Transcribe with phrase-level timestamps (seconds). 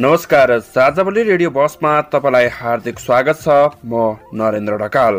[0.00, 5.18] नमस्कार साझावली रेडियो बसमा तपाईँलाई हार्दिक स्वागत छ। म नरेन्द्र ढकाल।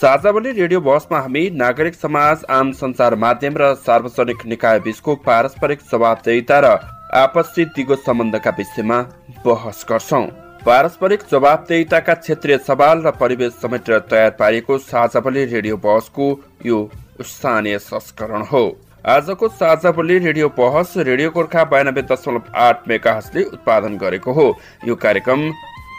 [0.00, 6.58] साझावली रेडियो बसमा हामी नागरिक समाज आम सञ्चार माध्यम र सार्वजनिक निकाय बीचको पारस्परिक जवाबदेहिता
[6.58, 6.72] र
[7.14, 8.98] आपसी दिगो सम्बन्धका विषयमा
[9.44, 10.22] बहस गर्छौ।
[10.66, 16.26] पारस्परिक जवाबदेहिताका क्षेत्रीय सवाल र परिवेश समेटेर तयार पारिएको साझावली रेडियो बसको
[16.66, 16.80] यो
[17.24, 18.64] स्थानीय संस्करण हो।
[19.06, 24.46] आजको साझा बोली रेडियो बहस रेडियो गोर्खा बयानब्बे दशमलव आठ मेगाहसले उत्पादन गरेको हो।
[24.84, 25.42] यो कार्यक्रम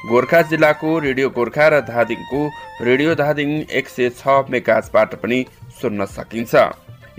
[0.09, 2.41] गोर्खा जिल्लाको रेडियो गोर्खा र धादिङको
[2.81, 5.39] रेडियो धादिङ एक सय छ मेगाजबाट पनि
[5.79, 6.53] सुन्न सकिन्छ।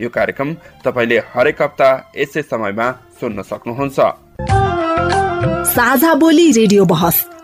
[0.00, 3.98] यो कार्यक्रम तपाईँले हरेक हप्ता यसै समयमा सुन्न सक्नुहुन्छ।
[5.72, 7.24] साझा बोली रेडियो बहस।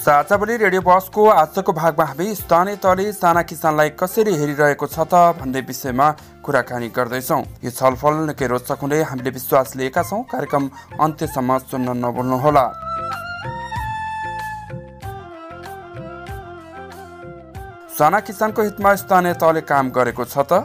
[0.00, 5.60] साझावली रेडियो बसको आजको भागमा हामी स्थानीय तहले साना किसानलाई कसरी हेरिरहेको छ त भन्ने
[5.60, 6.06] विषयमा
[6.40, 10.64] कुराकानी गर्दैछौँ। यो छलफल निकै रोचक हुने हामीले विश्वास लिएका छौँ। कार्यक्रम
[11.04, 12.64] अन्त्यसम्म सुन्न नभुल्नुहोला।
[17.92, 20.64] साना किसानको हितमा स्थानीय तहले काम गरेको छ त?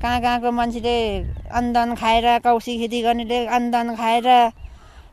[0.00, 0.96] कहाँ कहाँको मान्छेले
[1.52, 4.28] अन्दान खाएर कौसी खेती गर्नेले अन्दान खाएर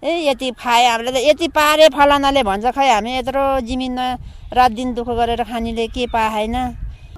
[0.03, 4.07] ए यति खाए हामीले त यति पारे फलानाले भन्छ खै हामी यत्रो जमिनमा
[4.51, 6.55] रात दिन दुःख गरेर खानेले के पाएन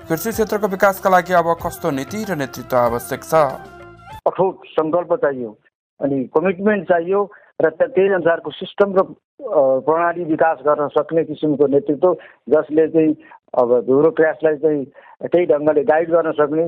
[0.07, 3.33] कृषि क्षेत्रको विकासका लागि अब कस्तो नीति र नेतृत्व आवश्यक छ?
[4.27, 5.49] कठोर सङ्कल्प चाहियो
[5.99, 7.21] अनि कमिटमेन्ट चाहियो
[7.61, 9.01] र त्यही अनुसारको सिस्टम र
[9.87, 12.13] प्रणाली विकास गर्न सक्ने किसिमको नेतृत्व
[12.53, 13.13] जसले चाहिँ
[13.61, 14.83] अब ब्युरोक्रासलाई चाहिँ
[15.31, 16.65] त्यही ढङ्गले गाइड गर्न सक्ने।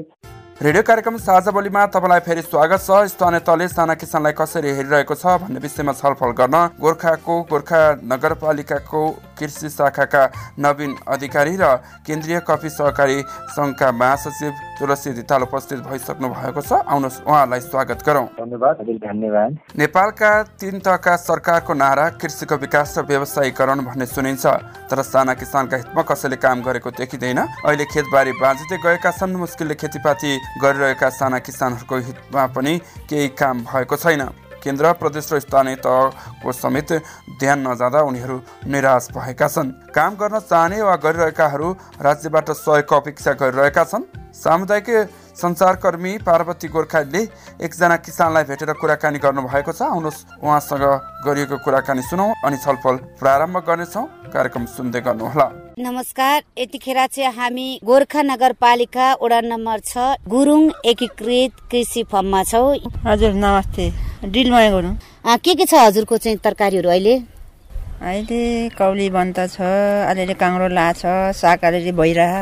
[0.58, 5.38] रेडियो कार्यक्रम साझा बोलीमा तपाईँलाई फेरि स्वागत छ। स्थानीय तहले साना किसानलाई कसरी हेरिरहेको छ
[5.38, 9.02] भन्ने विषयमा छलफल गर्न गोर्खाको गोर्खा नगरपालिकाको
[9.40, 10.24] कृषि शाखाका
[10.60, 11.66] नवीन अधिकारी र
[12.06, 13.18] केन्द्रीय कफी सहकारी
[13.56, 20.32] सङ्घका महासचिव तुलसी धिताल उपस्थित भइसक्नु भएको छ। आउनुहोस् उहाँलाई स्वागत गरौँ। धन्यवाद धन्यवाद। नेपालका
[20.58, 24.46] तिन तहका सरकारको नारा कृषिको विकास र व्यवसायीकरण भन्ने सुनिन्छ।
[24.90, 30.32] तर साना किसानका हितमा कसैले काम गरेको देखिँदैन। अहिले खेतबारी बाँझिँदै गएका छन् मुस्किलले खेतीपाती
[30.62, 32.74] गरिरहेका साना किसानहरूको हितमा पनि
[33.10, 36.92] केही काम भएको छैन। केन्द्र प्रदेश र स्थानीय तहको समेत
[37.40, 41.68] ध्यान नजाँदा उनीहरू निराश भएका छन्। काम गर्न चाहने वा गरिरहेकाहरू
[42.04, 44.04] राज्यबाट सहयोगको अपेक्षा गरिरहेका छन्।
[44.36, 44.88] सामुदायिक
[45.38, 47.22] सञ्चारकर्मी पार्वती गोर्खाले
[47.62, 50.86] एकजना किसानलाई भेटेर कुराकानी गर्नुभएको छ। आउनुहोस् उहाँसँग
[51.26, 55.48] गरिएको कुराकानी सुनौ अनि छलफल प्रारम्भ गर्नेछौँ। कार्यक्रम सुन्दै गर्नुहोला।
[55.78, 62.70] नमस्कार यतिखेर चाहिँ हामी गोर्खा नगरपालिका वडा नम्बर छ गुरुङ एकीकृत कृषि फर्ममा छौँ।
[63.06, 63.86] हजुर नमस्ते।
[64.26, 64.96] डिलमाया गरौँ
[65.38, 67.16] के के छ हजुरको चाहिँ तरकारीहरू अहिले?
[68.02, 69.62] अहिले कौली बन्द छ
[70.10, 72.34] अलिअलि काङ्रो ला छ साग अलिअलि भइरह।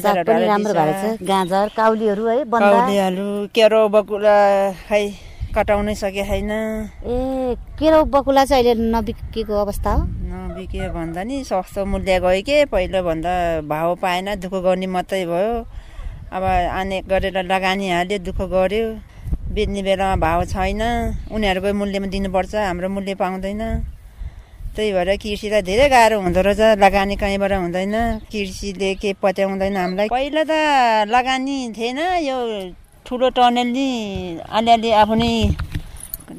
[0.00, 2.38] साग पनि राम्रो भएको छ। गाजर काउलीहरू है
[3.06, 4.36] आलु केरो बकुला
[4.88, 5.04] खै
[5.54, 10.02] कटाउनै सके छैन ए केरो बकुला चाहिँ अहिले नबिकेको अवस्था हो?
[10.30, 12.56] नबिके भन्दा नि सस्तो मूल्य गयो के?
[12.66, 13.32] पहिलो भन्दा
[13.70, 15.54] भाउ पाएन दुःख गर्ने मात्रै भयो।
[16.34, 18.86] अब आने गरेर लगानी हाल्यो दुःख गर्यो।
[19.54, 20.82] बेच्ने बेलामा भाउ छैन।
[21.30, 23.62] उनीहरूको मूल्यमा दिनुपर्छ हाम्रो मूल्य पाउँदैन।
[24.74, 27.94] त्यही भएर कृषिलाई धेरै गाह्रो हुँदो रहेछ। लगानी कहीँबाट हुँदैन।
[28.26, 30.52] कृषिले के पत्याउँदैन हामीलाई। पहिला त
[31.06, 32.36] लगानी थिएन। यो
[33.06, 33.88] ठुलो टनेल नि
[34.42, 35.32] अलिअलि आफू नै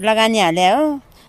[0.04, 0.84] लगानी हाले हो।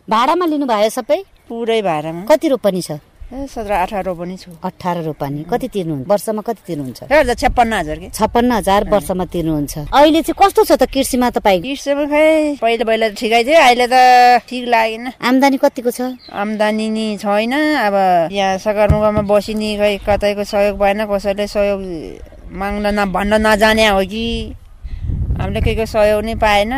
[0.08, 1.22] भाडामा लिनुभयो सबै?
[1.48, 2.98] पुरै भाडामा। कति रोपनी छ?
[3.26, 6.06] ए सत्र अठार रोपनी छु। अठार रोपनी कति तिर्नुहुन्छ?
[6.06, 7.34] वर्षमा कति तिर्नुहुन्छ?
[7.42, 8.08] छप्पन्न हजार कि?
[8.14, 13.08] छप्पन्न हजार वर्षमा तिर्नुहुन्छ। अहिले चाहिँ कस्तो छ त कृषिमा तपाईँ कृषिमा खै पहिला पहिला
[13.18, 16.00] ठिकै थियो अहिले त ठिक लागेन। आम्दानी कतिको छ?
[16.30, 21.82] आम्दानी नि छैन अब यहाँ सगरमुगामा बसिनी खै कतैको सहयोग भएन कसैले सहयोग
[22.54, 24.54] माग्न न भन्न नजाने हो कि?
[25.42, 26.72] हामीले के के सहयोग नै पाएन।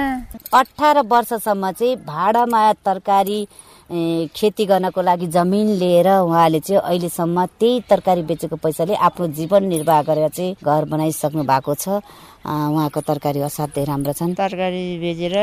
[0.49, 3.41] अठार वर्षसम्म चाहिँ भाडामा तरकारी
[3.89, 10.03] खेती गर्नको लागि जमिन लिएर उहाँले चाहिँ अहिलेसम्म त्यही तरकारी बेचेको पैसाले आफ्नो जीवन निर्वाह
[10.05, 12.05] गरेर चाहिँ घर बनाइसक्नु भएको छ।
[12.45, 15.37] उहाँको तरकारी असाध्यै राम्रो छन्। तरकारी बेचेर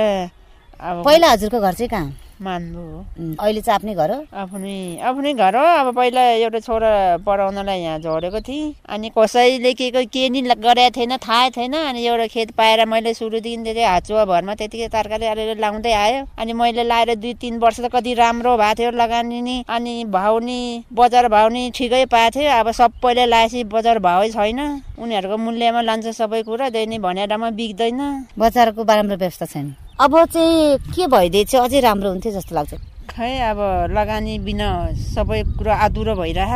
[0.80, 2.13] पहिला हजुरको घर चाहिँ कहाँ?
[2.36, 3.00] मान्नु हो।
[3.39, 4.19] अहिले चाहिँ आफ्नै घर हो?
[4.36, 6.92] आफ्नै आफ्नै घर हो। अब पहिला एउटा छोरा
[7.24, 12.27] पढाउनलाई यहाँ झरेको थिएँ। अनि कसैले के के नि गरेको थिएन थाहै थिएन। अनि एउटा
[12.27, 17.16] खेत पाएर मैले सुरुदेखि त्यति हाचुवा भरमा त्यतिकै तरकारी अलिअलि लाउँदै आयो। अनि मैले लाएर
[17.24, 20.60] दुई तिन वर्ष त कति राम्रो भएको थियो लगानी नि। अनि भाउ नि
[20.92, 24.60] बजार भाउ नि ठिकै पाएको थियो। अब सबैले लाएपछि बजार भावै छैन।
[25.00, 31.06] उनीहरूको मूल्यमा लान्छ सबै कुरा। दैनिक भनेरमा बिग्दैन। बजारको बारेमा व्यवस्था छैन। अब चाहिँ के
[31.07, 32.74] भइदिए चाहिँ अझै राम्रो हुन्थ्यो जस्तो लाग्छ।
[33.07, 33.59] खै अब
[33.95, 34.68] लगानी बिना
[35.15, 36.51] सबै कुरो अधुरो भइरह।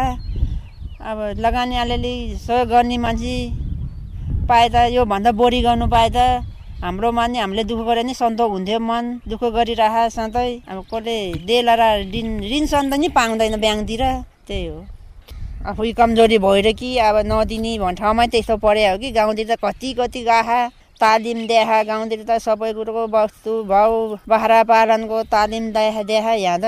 [1.00, 3.36] अब लगानी अलिअलि सहयोग गर्ने मान्छे
[4.44, 6.44] पाए त योभन्दा बोरी गर्नु पाए त
[6.84, 11.84] हाम्रो माने हामीले दुःख गरेर नि सन्तोक हुन्थ्यो मन दुःख गरिरह सधैँ अब कसले र
[12.12, 14.04] ऋण ऋण सन्त नि पाउँदैन ब्याङ्कतिर
[14.48, 14.84] त्यही हो।
[15.64, 19.94] आफै कमजोरी भएर कि अब नदिने भन्ने ठाउँमै त्यस्तो पऱ्यो हो कि गाउँतिर त कति
[19.96, 20.60] कति गाहा।
[21.02, 23.94] तालिम देखा गाउँतिर त सबै कुरोको वस्तु भाउ
[24.28, 26.66] बाख्रा पालनको तालिम देखा देखा यहाँ त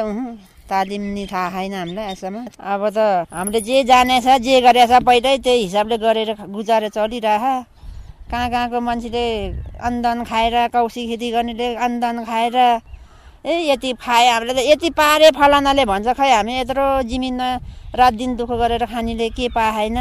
[0.71, 5.63] तालिम नि थाहा छैन हामीलाई यसमा अब त हामीले जे जानेछ जे गरेछ पहिल्यै त्यही
[5.63, 7.45] हिसाबले गरेर गुजारेर चलिरह।
[8.31, 9.25] कहाँ कहाँको मान्छेले
[9.83, 12.55] अन्धन खाएर कौसी खेती गर्नेले अन्धन खाएर
[13.43, 17.49] ए यति खाए हामीले त यति पारे फलानाले भन्छ। खै हामी यत्रो जमिनमा
[17.99, 19.97] रात दिन दुःख गरेर खानेले के पाएन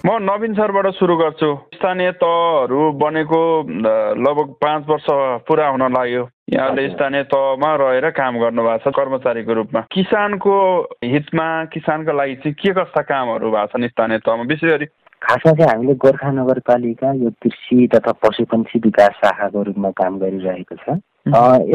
[0.00, 3.40] म नवीन सरबाट सुरु गर्छु। स्थानीय तहहरू बनेको
[4.16, 5.06] लगभग पाँच वर्ष
[5.44, 10.54] पुरा हुन लाग्यो। यहाँले स्थानीय तहमा रहेर काम गर्नुभएको छ कर्मचारीको रूपमा। किसानको
[11.04, 14.42] हितमा किसानको लागि चाहिँ के कस्ता कामहरू भएको छन् स्थानीय तहमा?
[14.48, 14.86] विशेष गरी
[15.20, 20.96] खासमा चाहिँ हामीले गोर्खा नगरपालिका यो कृषि तथा पशुपन्छी विकास शाखाको रूपमा काम गरिरहेको छ।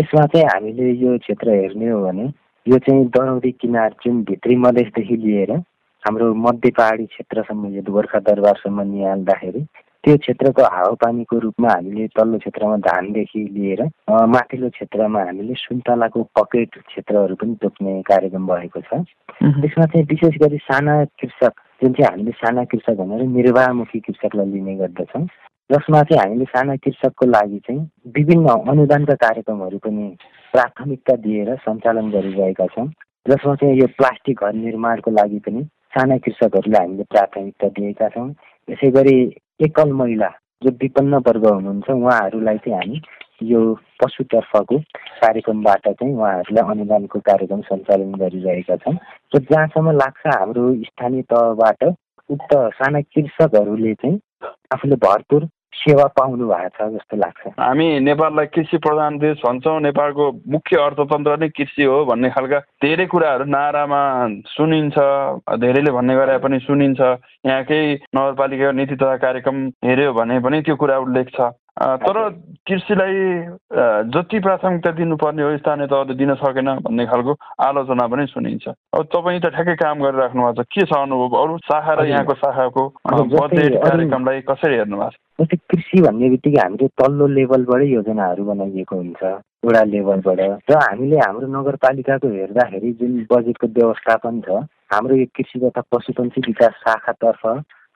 [0.02, 2.26] यसमा चाहिँ हामीले यो क्षेत्र हेर्ने हो भने
[2.66, 5.52] यो चाहिँ दरौदी किनार जुन भित्री मधेसदेखि लिएर
[6.06, 9.62] हाम्रो मध्य पहाडी क्षेत्रसम्म यो गोर्खा दरबारसम्म निहाल्दाखेरि
[10.06, 13.82] त्यो क्षेत्रको हावापानीको रूपमा हामीले तल्लो क्षेत्रमा धानदेखि लिएर
[14.34, 19.02] माथिल्लो क्षेत्रमा हामीले सुन्तलाको पकेट क्षेत्रहरू पनि तोक्ने कार्यक्रम भएको छ।
[19.66, 24.76] त्यसमा चाहिँ विशेष गरी साना कृषक जुन चाहिँ हामीले साना कृषक भनेर निर्वाहमुखी कृषकलाई लिने
[24.78, 25.26] गर्दछौँ
[25.70, 27.82] जसमा चाहिँ हामीले साना कृषकको लागि चाहिँ
[28.18, 30.06] विभिन्न अनुदानका कार्यक्रमहरू पनि
[30.54, 32.88] प्राथमिकता दिएर सञ्चालन गरिरहेका छौँ
[33.26, 38.30] जसमा चाहिँ यो प्लास्टिक घर निर्माणको लागि पनि साना कृषकहरूलाई हामीले प्राथमिकता दिएका छौँ।
[38.68, 39.16] यसै गरी
[39.64, 40.30] एकल महिला
[40.62, 43.02] जो विपन्न वर्ग हुनुहुन्छ उहाँहरूलाई चाहिँ हामी
[43.44, 43.62] यो
[44.04, 44.78] पशुतर्फको
[45.24, 48.96] कार्यक्रमबाट चाहिँ उहाँहरूलाई अनुदानको कार्यक्रम सञ्चालन गरिरहेका छौँ।
[49.36, 51.84] र जहाँसम्म लाग्छ हाम्रो स्थानीय तहबाट
[52.30, 54.20] उक्त साना कृषकहरूले चाहिँ
[54.74, 60.26] आफूले भरपुर सेवा पाउनु भएको छ जस्तो लाग्छ। हामी नेपाललाई कृषि प्रधान देश भन्छौँ। नेपालको
[60.48, 64.02] मुख्य अर्थतन्त्र नै कृषि हो भन्ने खालका धेरै कुराहरू नारामा
[64.56, 64.96] सुनिन्छ
[65.60, 67.02] धेरैले भन्ने गरे पनि सुनिन्छ।
[67.46, 67.82] यहाँकै
[68.16, 72.18] नगरपालिका नीति तथा कार्यक्रम हेऱ्यो भने पनि त्यो कुरा उल्लेख छ। तर
[72.68, 73.16] कृषिलाई
[74.16, 79.40] जति प्राथमिकता दिनुपर्ने हो स्थानीय तहले दिन सकेन भन्ने खालको आलोचना पनि सुनिन्छ। अब तपाईँ
[79.44, 81.36] त ठ्याक्कै काम गरिराख्नु भएको छ। के छ अनुभव?
[81.36, 82.84] अरू शाखा र यहाँको शाखाको
[83.36, 85.20] बजेट कार्यक्रमलाई कसरी हेर्नु भएको छ?
[85.36, 89.22] जस्तै कृषि भन्ने बित्तिकै हामीले तल्लो लेभलबाटै योजनाहरू बनाइएको हुन्छ।
[89.68, 90.40] वडा लेभलबाट।
[90.72, 94.64] र हामीले हाम्रो नगरपालिकाको हेर्दाखेरि जुन बजेटको व्यवस्थापन छ
[94.96, 97.44] हाम्रो यो कृषि तथा पशुपन्छी विकास शाखातर्फ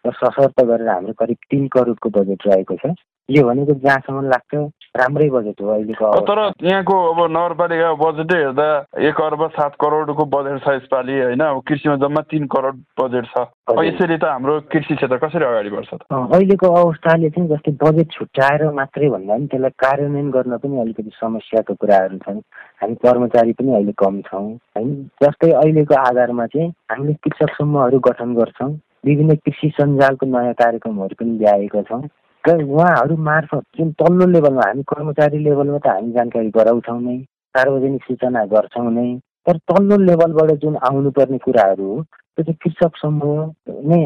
[0.05, 2.91] र सशर्त गरेर हाम्रो करिब तिन करोडको बजेट रहेको छ।
[3.29, 4.55] यो भनेको जहाँसम्म लाग्छ
[4.97, 8.67] राम्रै बजेट हो अहिलेको तर यहाँको अब नगरपालिका बजेटै हेर्दा
[9.09, 11.41] एक अर्ब सात करोडको बजेट छ यसपालि होइन?
[11.41, 13.45] अब कृषिमा जम्मा तिन करोड बजेट छ।
[13.85, 16.01] यसरी त हाम्रो कृषि क्षेत्र कसरी अगाडि बढ्छ त?
[16.09, 21.73] अहिलेको अवस्थाले चाहिँ जस्तै बजेट छुट्याएर मात्रै भन्दा पनि त्यसलाई कार्यान्वयन गर्न पनि अलिकति समस्याको
[21.77, 22.41] कुराहरू छन्।
[22.81, 24.89] हामी कर्मचारी पनि अहिले कम छौँ होइन?
[25.23, 28.71] जस्तै अहिलेको आधारमा चाहिँ हामीले कृषक समूहहरू गठन गर्छौँ
[29.05, 32.01] विभिन्न कृषि सञ्जालको नयाँ कार्यक्रमहरू पनि ल्याएका छौँ।
[32.47, 37.17] उहाँहरू मार्फत जुन तल्लो लेभलमा हामी कर्मचारी लेभलमा त हामी जानकारी गराउँछौँ नै
[37.55, 39.09] सार्वजनिक सूचना गर्छौँ नै
[39.45, 43.51] तर तल्लो लेभलबाट जुन आउनुपर्ने कुराहरू हो त्यो चाहिँ कृषक समूह
[43.91, 44.01] नै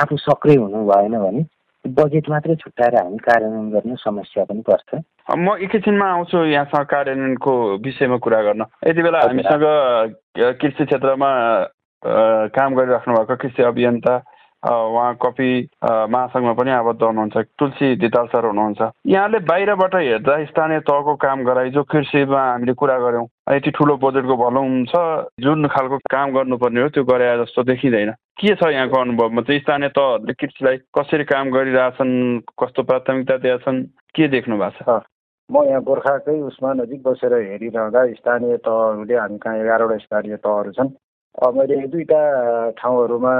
[0.00, 1.44] आफू सक्रिय हुनु भएन भने
[1.84, 5.02] बजेट मात्रै छुट्याएर हामी कार्यान्वयन गर्ने समस्या पनि पर्छ।
[5.36, 7.52] म एकैछिनमा आउँछु यहाँसँग कार्यान्वयनको
[7.84, 9.64] विषयमा कुरा गर्न। यति बेला हामीसँग
[10.60, 11.30] कृषि क्षेत्रमा
[12.56, 14.14] काम गरिराख्नु भएको कृषि अभियन्ता
[14.66, 15.50] उहाँ कपी
[15.84, 21.70] महासङ्घमा पनि आबद्ध हुनुहुन्छ। तुलसी दिताल सर हुनुहुन्छ। यहाँले बाहिरबाट हेर्दा स्थानीय तहको काम गराइ
[21.70, 24.94] जो कृषिमा हामीले कुरा गऱ्यौँ। यति ठुलो बजेटको भनौँ छ
[25.38, 29.88] जुन खालको काम गर्नुपर्ने हो त्यो गरे जस्तो देखिँदैन। के छ यहाँको अनुभवमा चाहिँ स्थानीय
[29.94, 32.14] तहहरूले कृषिलाई कसरी काम गरिरहेछन्
[32.58, 33.82] कस्तो प्राथमिकता दिएछन्
[34.18, 35.02] के देख्नु भएको छ?
[35.50, 40.90] म यहाँ गोर्खाकै उसमा नजिक बसेर हेरिरहँदा स्थानीय तहहरूले हामी कहाँ एघारवटा स्थानीय तहहरू छन्
[41.54, 42.20] मैले दुईवटा
[42.82, 43.34] ठाउँहरूमा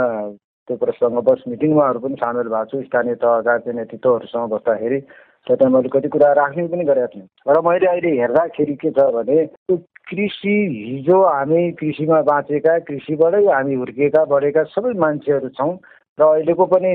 [0.68, 5.00] त्यो प्रसङ्ग बस मिटिङमाहरू पनि सामेल भएको छु। स्थानीय तहका चाहिँ नेतृत्वहरूसँग बस्दाखेरि
[5.46, 9.44] त्यहाँ मैले कति कुरा राख्ने पनि गरेका थिएँ। र मैले अहिले हेर्दाखेरि के छ भने
[9.46, 9.76] त्यो
[10.10, 15.72] कृषि हिजो हामी कृषिमा बाँचेका कृषिबाटै हामी हुर्किएका बढेका सबै मान्छेहरू छौँ
[16.18, 16.92] र अहिलेको पनि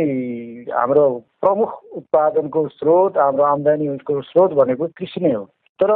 [0.68, 1.06] हाम्रो
[1.42, 5.44] प्रमुख उत्पादनको स्रोत हाम्रो आम्दानीको स्रोत भनेको कृषि नै हो।
[5.80, 5.92] तर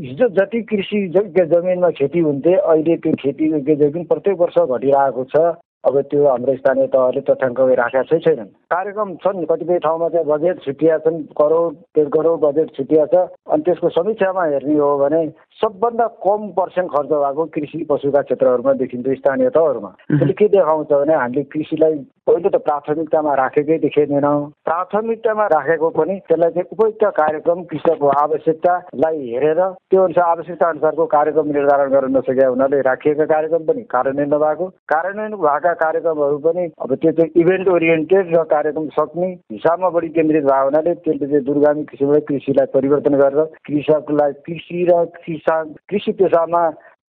[0.00, 5.36] हिजो जति कृषि जमिनमा खेती हुन्थे अहिले त्यो खेती जमिन प्रत्येक वर्ष घटिरहेको छ।
[5.84, 10.60] अब त्यो हाम्रो स्थानीय तहले तथ्याङ्क राखेका चाहिँ छैनन्। कार्यक्रम छन् कतिपय ठाउँमा चाहिँ बजेट
[10.64, 15.26] छुट्टिया छन् करोड डेढ करोड बजेट छुट्टिया छ। अनि त्यसको समीक्षामा हेर्ने हो भने
[15.62, 21.14] सबभन्दा कम पर्सेन्ट खर्च भएको कृषि पशुका क्षेत्रहरूमा देखिन्छ स्थानीय तहहरूमा। त्यसले के देखाउँछ भने
[21.14, 21.94] हामीले कृषिलाई
[22.26, 29.60] पहिलो त प्राथमिकतामा राखेकै देखाइँदैनौँ प्राथमिकतामा राखेको पनि त्यसलाई चाहिँ उपयुक्त कार्यक्रम कृषकको आवश्यकतालाई हेरेर
[29.90, 35.34] त्यो अनुसार आवश्यकता अनुसारको कार्यक्रम निर्धारण गर्न नसकेका हुनाले राखिएका कार्यक्रम पनि कार्यान्वयन नभएको। कार्यान्वयन
[35.42, 40.64] भएका कार्यक्रमहरू पनि अब त्यो चाहिँ इभेन्ट ओरिएन्टेड र कार्यक्रम सक्ने हिसाबमा बढी केन्द्रित भएको
[40.64, 46.64] हुनाले त्यसले चाहिँ दुर्गामी किसिमले कृषिलाई परिवर्तन गरेर कृषकलाई कृषि र किसान कृषि पेसामा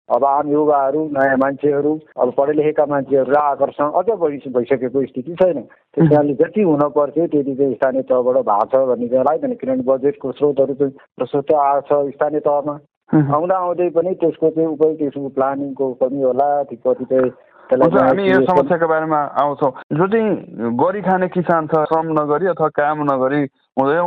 [0.10, 1.91] अब आम युवाहरू नयाँ मान्छेहरू
[2.22, 6.82] अब पढे लेखेका मान्छेहरू र आकर्षण अझ बढी भइसकेको स्थिति छैन। त्यस कारणले जति हुन
[6.96, 11.53] पर्थ्यो त्यति चाहिँ स्थानीय तहबाट भएको छ भन्ने चाहिँ लाग्दैन किनभने बजेटको स्रोतहरू चाहिँ प्रशस्त
[11.55, 12.75] आएको छ स्थानीय तहमा।
[13.13, 17.29] आउँदा आउँदै पनि त्यसको चाहिँ उपयोग त्यसको प्लानिङको कमी होला। कतिपय
[17.74, 20.30] हामी यो समस्याको बारेमा आउँछौँ। जो चाहिँ
[20.77, 23.42] गरी खाने किसान छ श्रम नगरी अथवा काम नगरी
[23.77, 24.00] हुँदै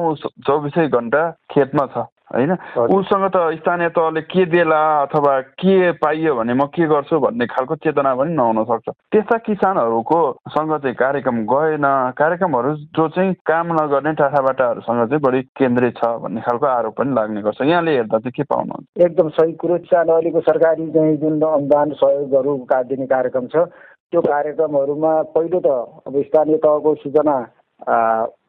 [0.46, 2.52] चौबिसै घन्टा खेतमा छ। होइन?
[2.76, 7.74] उसँग त स्थानीय तहले के देला अथवा के पाइयो भने म के गर्छु भन्ने खालको
[7.86, 11.86] चेतना पनि नहुन सक्छ। त्यस्ता किसानहरूको सँग चाहिँ कार्यक्रम गएन।
[12.18, 17.42] कार्यक्रमहरू जो चाहिँ काम नगर्ने टाठाबाटाहरूसँग चाहिँ बढी केन्द्रित छ भन्ने खालको आरोप पनि लाग्ने
[17.42, 18.86] गर्छ। यहाँले हेर्दा चाहिँ के पाउनुहुन्छ?
[19.06, 22.56] एकदम सही कुरो। किसान अहिलेको सरकारी चाहिँ जुन अनुदान सहयोगहरू
[22.90, 23.70] दिने कार्यक्रम छ
[24.12, 25.68] त्यो कार्यक्रमहरूमा पहिलो त
[26.06, 27.36] अब स्थानीय तहको सूचना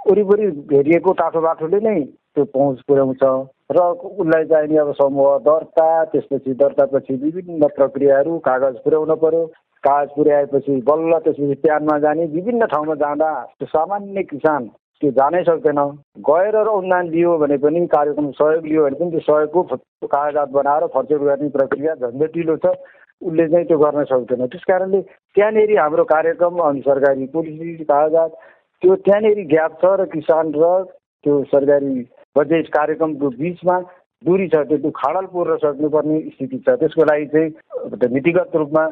[0.08, 3.24] वरिपरि भेटिएको टाठो बाठोले नै त्यो पहुँच पुर्याउँछ।
[3.70, 9.46] र उसलाई चाहिने अब समूह दर्ता त्यसपछि दर्तापछि विभिन्न प्रक्रियाहरू कागज पुर्याउनु पर्यो।
[9.84, 14.68] कागज पुर्याएपछि बल्ल त्यसपछि प्यानमा जाने विभिन्न ठाउँमा जाँदा त्यो सामान्य किसान
[15.02, 15.80] त्यो जानै सक्दैन।
[16.24, 19.64] गएर र अनुदान लियो भने पनि कार्यक्रम सहयोग लियो भने पनि त्यो सहयोगको
[20.08, 22.76] कागजात बनाएर फर्चेर गर्ने प्रक्रिया झन्झटिलो छ।
[23.22, 25.02] उसले चाहिँ त्यो गर्न सक्दैन। त्यस कारणले
[25.36, 28.32] त्यहाँनिर हाम्रो कार्यक्रम अनि सरकारी पोलिसी कागजात
[28.82, 30.72] त्यो त्यहाँनिर ग्याप छ र किसान र
[31.24, 31.94] त्यो सरकारी
[32.36, 33.80] बजेट कार्यक्रमको बिचमा
[34.22, 38.86] दुरी छ त्यो खाडल पुर्न सक्नुपर्ने स्थिति छ। त्यसको लागि चाहिँ नीतिगत रूपमा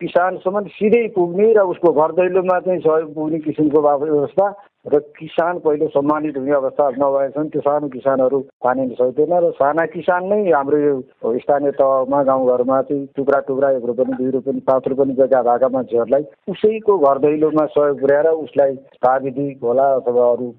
[0.00, 4.46] किसानसम्म सिधै पुग्ने र उसको घर दैलोमा चाहिँ सहयोग पुग्ने किसिमको व्यवस्था
[4.84, 10.26] र किसान पहिले सम्मानित हुने अवस्था नभएछन् त्यो सानो किसानहरू पानी सक्दैन र साना किसान
[10.26, 15.14] नै हाम्रो यो स्थानीय तहमा गाउँघरमा चाहिँ टुक्रा टुक्रा एक रोपनी दुई रोपनी पाँच रोपनी
[15.14, 20.50] जग्गा भएका मान्छेहरूलाई उसैको घर दैलोमा सहयोग पुर्याएर उसलाई प्राविधिक होला अथवा अरू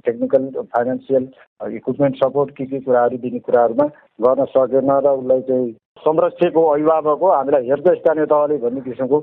[0.00, 1.28] टेक्निकल फाइनेन्सियल
[1.74, 5.72] इक्विपमेन्ट सपोर्ट के के कुराहरू दिने कुराहरूमा गर्न सकेन र उसलाई चाहिँ
[6.04, 9.18] संरक्षकको अभिभावक हो हामीलाई हेर्छ स्थानीय तहले भन्ने किसिमको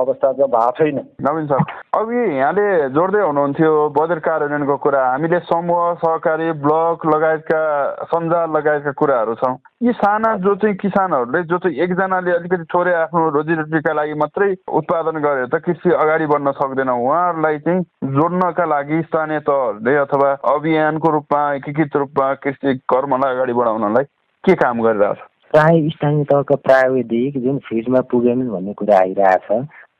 [0.00, 1.64] अवस्था चाहिँ भएको छैन। नवीन सर
[1.98, 7.62] अघि यहाँले जोड्दै हुनुहुन्थ्यो बजेट कार्यान्वयनको कुरा। हामीले समूह सहकारी ब्लक लगायतका
[8.12, 13.28] सञ्जाल लगायतका कुराहरू छौँ। यी साना जो चाहिँ किसानहरूले जो चाहिँ एकजनाले अलिकति थोरै आफ्नो
[13.36, 17.82] रोजीरोटीका लागि मात्रै उत्पादन गरेर त कृषि अगाडि बढ्न सक्दैन। उहाँहरूलाई चाहिँ
[18.14, 24.04] जोड्नका लागि स्थानीय तहहरूले अथवा अभियानको रूपमा एकीकृत रूपमा कृषि कर्मलाई अगाडि बढाउनलाई
[24.44, 25.18] के काम गरिरहेछ?
[25.52, 29.48] प्राय स्थानीय तहका प्राविधिक जुन फिल्डमा पुगेनन् भन्ने कुरा आइरहेछ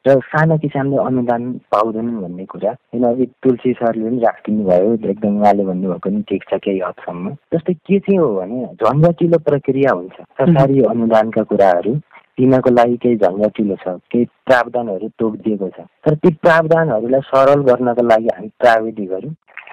[0.07, 1.43] र सानो किसानले अनुदान
[1.73, 6.43] पाउँदैनन् भन्ने कुरा किन अघि तुलसी सरले पनि राखिदिनु भयो एकदम उहाँले भन्नुभएको पनि ठिक
[6.51, 11.95] छ केही हदसम्म। जस्तै के चाहिँ हो भने झन्झटिलो प्रक्रिया हुन्छ। सरकारी अनुदानका कुराहरू
[12.41, 18.29] दिनको लागि केही झन्झटिलो छ केही प्रावधानहरू तोकिदिएको छ। तर ती प्रावधानहरूलाई सरल गर्नको लागि
[18.35, 19.29] हामी प्राविधिकहरू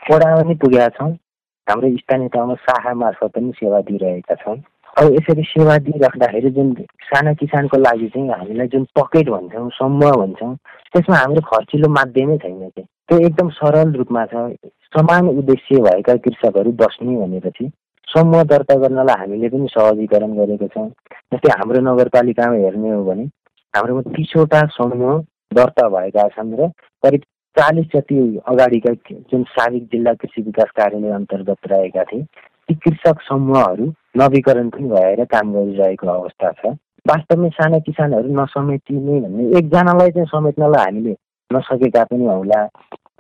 [0.10, 1.12] पढामा पनि पुगेका छौँ।
[1.68, 4.58] हाम्रो स्थानीय तहमा शाखा मार्फत पनि सेवा दिइरहेका छौँ।
[5.00, 6.74] अब यसरी सेवा दिइराख्दाखेरि जुन
[7.10, 10.56] साना किसानको लागि चाहिँ हामीलाई जुन पकेट भन्छौँ समूह भन्छौँ
[10.94, 14.44] त्यसमा हाम्रो खर्चिलो माध्यमै छैन चाहिँ त्यो एकदम सरल रूपमा छ।
[14.98, 17.70] समान उद्देश्य भएका कृषकहरू बस्ने भनेपछि
[18.08, 20.88] समूह दर्ता गर्नलाई हामीले पनि सहजीकरण गरेको छौँ।
[21.34, 23.24] जस्तै हाम्रो नगरपालिकामा हेर्ने हो भने
[23.74, 25.18] हाम्रोमा तिसवटा समूह
[25.54, 26.68] दर्ता भएका छन् र
[27.04, 27.22] करिब
[27.56, 28.94] चालिस जति अगाडिका
[29.32, 32.26] जुन साबिक जिल्ला कृषि विकास कार्यालय अन्तर्गत रहेका थिए
[32.70, 33.86] ती कृषक समूहहरू
[34.18, 40.84] नवीकरण पनि भएर काम गरिरहेको अवस्था छ। वास्तवमै साना किसानहरू नसमेटिने भन्ने एकजनालाई चाहिँ समेट्नलाई
[40.84, 41.16] हामीले
[41.52, 42.66] नसकेका पनि होला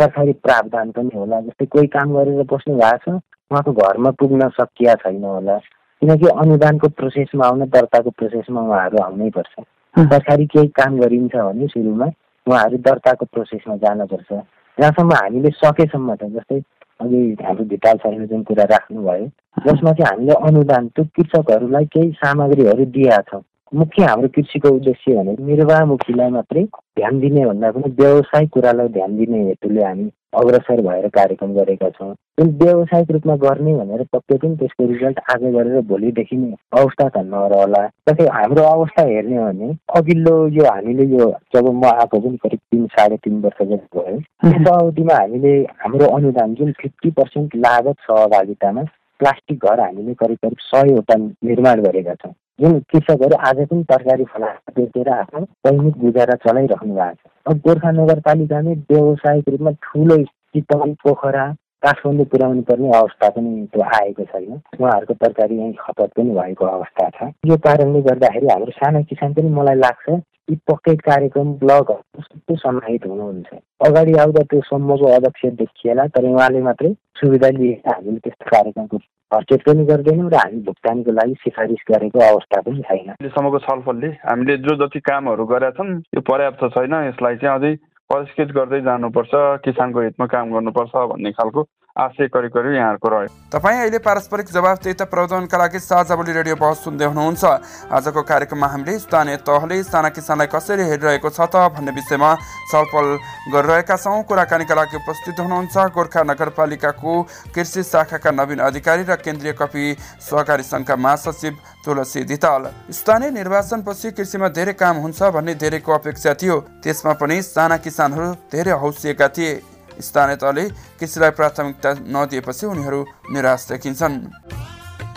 [0.01, 4.95] सरकारी प्रावधान पनि होला जस्तै कोही काम गरेर बस्नु भएको छ उहाँको घरमा पुग्न सकिया
[5.01, 5.57] छैन होला।
[6.01, 9.53] किनकि अनुदानको प्रोसेसमा आउन दर्ताको प्रोसेसमा उहाँहरू आउनै पर्छ।
[9.95, 12.07] सरकारी केही काम गरिन्छ भने सुरुमा
[12.47, 14.29] उहाँहरू दर्ताको प्रोसेसमा जानुपर्छ
[14.77, 16.59] जहाँसम्म हामीले सकेसम्म त जस्तै
[16.99, 19.27] अघि हाम्रो भिटाल सरले जुन कुरा राख्नुभयो
[19.65, 23.41] जसमा चाहिँ हामीले अनुदान त्यो कृषकहरूलाई केही सामग्रीहरू दिएका छौँ।
[23.75, 26.63] मुख्य हाम्रो कृषिको उद्देश्य भनेको निर्वाहमुखीलाई मात्रै
[26.99, 30.09] ध्यान दिने भन्दा पनि व्यवसाय कुरालाई ध्यान दिने हेतुले हामी
[30.39, 35.43] अग्रसर भएर कार्यक्रम गरेका छौँ। जुन व्यावसायिक रूपमा गर्ने भनेर पक्कै पनि त्यसको रिजल्ट आज
[35.55, 41.05] गरेर भोलिदेखि नै अवस्था त नरहला। जस्तै हाम्रो अवस्था हेर्ने हो भने अघिल्लो यो हामीले
[41.15, 45.53] यो जब म आएको पनि करिब तिन साढे तिन वर्ष जस्तो भयो त्यस अवधिमा हामीले
[45.83, 48.83] हाम्रो अनुदान जुन फिफ्टी पर्सेन्ट लागत सहभागितामा
[49.19, 54.51] प्लास्टिक घर हामीले करिब करिब सयवटा निर्माण गरेका छौँ। जुन कृषकहरू आज पनि तरकारी फला
[54.75, 61.45] बेचेर आफ्नो दैनिक गुजारा चलाइराख्नु भएको छ। अब गोर्खा नगरपालिकामै व्यावसायिक रूपमा ठुलो चितवन पोखरा
[61.83, 67.09] काठमाडौँ पुर्याउनु पर्ने अवस्था पनि त्यो आएको छैन। उहाँहरूको तरकारी यहीँ खपत पनि भएको अवस्था
[67.17, 70.09] छ। यो कारणले गर्दाखेरि हाम्रो साना किसान पनि मलाई लाग्छ
[70.49, 73.49] यी पक्कै कार्यक्रम ब्लगहरू सबै समाहित हुनुहुन्छ।
[73.87, 78.97] अगाडि आउँदा त्यो समूहको अध्यक्ष देखिएला तर उहाँले मात्रै सुविधा लिएर हामीले त्यस्तो कार्यक्रमको
[79.31, 84.57] हर्चेट पनि गर्दैनौँ र हामी भुक्तानीको लागि सिफारिस गरेको अवस्था पनि छैन। अहिलेसम्मको छलफलले हामीले
[84.65, 87.73] जो जति कामहरू गरेका छौँ यो पर्याप्त छैन। यसलाई चाहिँ अझै
[88.09, 89.31] परिष्कृत गर्दै जानुपर्छ
[89.63, 91.63] किसानको हितमा काम गर्नुपर्छ भन्ने खालको
[91.97, 97.05] आशय करिब यहाँहरूको रह्यो। तपाईँ अहिले पारस्परिक जवाफदेता प्रबन्धनका लागि साझा बोली रेडियो बहस सुन्दै
[97.05, 97.43] हुनुहुन्छ।
[97.91, 102.29] आजको कार्यक्रममा हामीले स्थानीय तहले साना किसानलाई कसरी हेरिरहेको छ त भन्ने विषयमा
[102.71, 103.05] छलफल
[103.51, 107.13] गरिरहेका छौँ। कुराकानीका लागि उपस्थित हुनुहुन्छ गोर्खा नगरपालिकाको
[107.51, 109.83] कृषि शाखाका नवीन अधिकारी र केन्द्रीय कपी
[110.23, 111.53] सहकारी सङ्घका महासचिव
[111.83, 117.77] तुलसी दिताल। स्थानीय निर्वाचनपछि कृषिमा धेरै काम हुन्छ भन्ने धेरैको अपेक्षा थियो। त्यसमा पनि साना
[117.81, 119.53] किसानहरू धेरै हौसिएका थिए।
[120.01, 124.19] स्थानीय तहले कृषिलाई प्राथमिकता नदिएपछि उनीहरू निराश देखिन्छन्।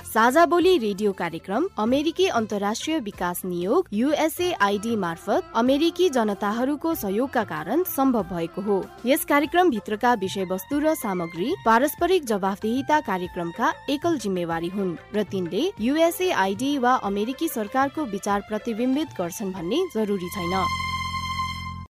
[0.04, 8.22] साझा बोली रेडियो कार्यक्रम अमेरिकी अन्तर्राष्ट्रिय विकास नियोग युएसएआईडी मार्फत अमेरिकी जनताहरूको सहयोगका कारण सम्भव
[8.32, 15.22] भएको हो। यस कार्यक्रम भित्रका विषयवस्तु र सामग्री पारस्परिक जवाफदेहिता कार्यक्रमका एकल जिम्मेवारी हुन् र
[15.24, 20.91] तिनले युएसएआईडी वा अमेरिकी सरकारको विचार प्रतिबिम्बित गर्छन् भन्ने जरुरी छैन।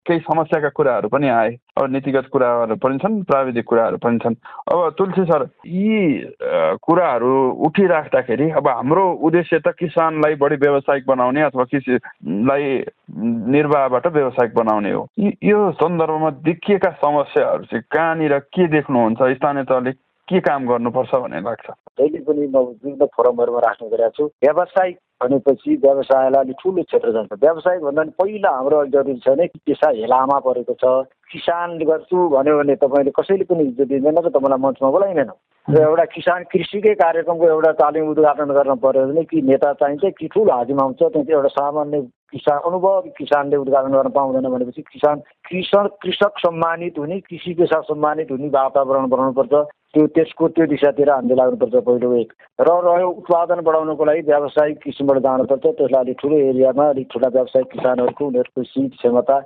[0.06, 4.34] केही समस्याका कुराहरू पनि आए अब नीतिगत कुराहरू पनि छन् प्राविधिक कुराहरू पनि छन्।
[4.72, 6.32] अब तुलसी सर यी
[6.82, 7.32] कुराहरू
[7.66, 12.64] उठिराख्दाखेरि अब हाम्रो उद्देश्य त किसानलाई बढी व्यावसायिक बनाउने अथवा कृषिलाई
[13.54, 19.18] निर्वाहबाट व्यावसायिक बनाउने हो। यो सन्दर्भमा देखिएका समस्याहरू चाहिँ कहाँनिर के देख्नुहुन्छ?
[19.36, 19.92] स्थानीय तहले
[20.28, 21.66] के काम गर्नुपर्छ भन्ने लाग्छ?
[21.98, 27.32] जहिले पनि म विभिन्न फोरमहरूमा राख्ने गरेको छु। व्यावसायिक भनेपछि व्यवसायलाई अलिक ठुलो क्षेत्र जान्छ।
[27.42, 30.84] व्यवसाय भन्दा पनि पहिला हाम्रो जरुरी छ भने पेसा हेलामा परेको छ।
[31.32, 35.30] किसान गर्छु भन्यो भने तपाईँले कसैले पनि इज्जत दिँदैन र तपाईँलाई मञ्चमा बोलाइँदैन।
[35.68, 40.28] र एउटा किसान कृषिकै कार्यक्रमको एउटा तालिम उद्घाटन गर्न पर्यो भने कि नेता चाहिन्छ कि
[40.34, 42.00] ठुलो हाजिम आउँछ त्यहाँ एउटा सामान्य
[42.32, 48.30] किसान अनुभवी। किसानले उद्घाटन गर्न पाउँदैन भनेपछि किसान कृषक कृषक सम्मानित हुने कृषि पेसा सम्मानित
[48.30, 49.54] हुने वातावरण बनाउनुपर्छ।
[49.90, 54.78] त्यो त्यसको त्यो दिशातिर हामीले लाग्नुपर्छ पहिलो एक। र रह्यो उत्पादन बढाउनको लागि व्यावसायिक
[55.10, 59.36] किसिमबाट जानुपर्छ त्यसलाई अलिक ठुलो एरियामा अलिक ठुला व्यावसायिक किसानहरूको उनीहरूको सिप क्षमता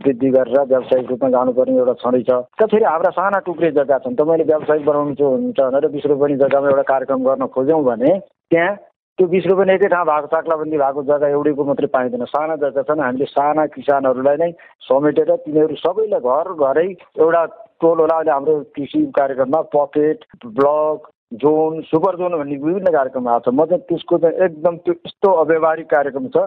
[0.00, 4.16] वृद्धि गरेर व्यावसायिक रूपमा जानुपर्ने एउटा छँदै छ त फेरि हाम्रा साना टुक्रे जग्गा छन्
[4.16, 8.12] तपाईँले व्यावसायिक बनाउनु हुन्छ भनेर बिस रुपियाँ जग्गामा एउटा कार्यक्रम गर्न खोज्यौँ भने
[8.50, 8.74] त्यहाँ
[9.18, 13.00] त्यो बिस रुपियाँ एकै ठाउँ भएको चाक्लाबन्दी भएको जग्गा एउटैको मात्रै पाइँदैन साना जग्गा छन्
[13.00, 14.50] हामीले साना किसानहरूलाई नै
[14.84, 16.88] समेटेर तिनीहरू सबैलाई घर घरै
[17.18, 17.44] एउटा
[17.80, 23.50] टोल होला अहिले हाम्रो कृषि कार्यक्रममा pocket block zone super zone भन्ने विभिन्न कार्यक्रम आएको
[23.50, 26.38] छ। म चाहिँ त्यसको चाहिँ एकदम त्यो यस्तो अव्यवहारिक कार्यक्रम छ।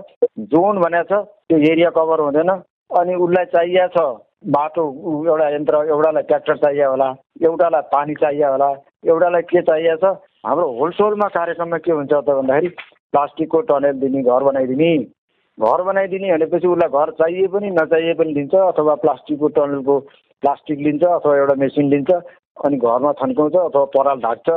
[0.52, 2.50] जोन भनेको छ त्यो एरिया कभर हुँदैन।
[2.90, 4.00] अनि उसलाई चाहिएको छ
[4.56, 4.84] बाटो
[5.28, 7.10] एउटा यन्त्र एउटालाई ट्र्याक्टर चाहियो होला
[7.44, 8.70] एउटालाई पानी चाहियो होला
[9.04, 10.16] एउटालाई के चाहिएको छ।
[10.48, 12.70] हाम्रो होलसेलमा कार्यक्रममा के हुन्छ त भन्दाखेरि
[13.12, 14.92] प्लास्टिकको टनेल दिने घर बनाइदिने।
[15.58, 20.00] घर बनाइदिने भनेपछि उसलाई घर चाहिए पनि नचाहिए पनि लिन्छ अथवा प्लास्टिकको टनलको
[20.44, 22.12] प्लास्टिक लिन्छ अथवा एउटा मेसिन लिन्छ।
[22.66, 24.50] अनि घरमा थन्काउँछ अथवा पराल ढाक्छ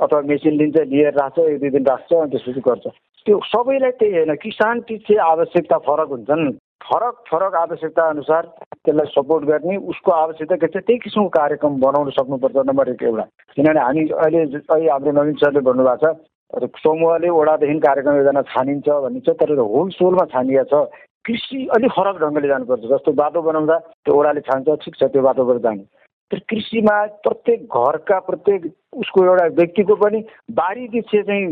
[0.00, 2.86] अथवा मेसिन लिन्छ लिएर राख्छ एक दुई दिन राख्छ अनि त्यसपछि गर्छ।
[3.26, 6.50] त्यो सबैलाई त्यही होइन किसान पछि आवश्यकता फरक हुन्छन्।
[6.84, 8.42] फरक फरक आवश्यकता अनुसार
[8.84, 13.24] त्यसलाई सपोर्ट गर्ने उसको आवश्यकता के छ त्यही किसिमको कार्यक्रम बनाउन सक्नुपर्छ नम्बर एक एउटा।
[13.56, 19.20] किनभने हामी अहिले अहिले हाम्रो नवीन सरले भन्नुभएको छ समूहले वडादेखि कार्यक्रम योजना छानिन्छ भन्ने
[19.26, 24.14] छ तर होल सोलमा छानिएको छ। कृषि अलिक फरक ढङ्गले जानुपर्छ। जस्तो बाटो बनाउँदा त्यो
[24.14, 25.84] ओडाले छान्छ ठिक छ त्यो बाटोबाट जाने।
[26.32, 28.64] तर कृषिमा प्रत्येक घरका प्रत्येक
[28.96, 30.20] उसको एउटा व्यक्तिको पनि
[30.58, 31.46] बारी दृश्य चाहिँ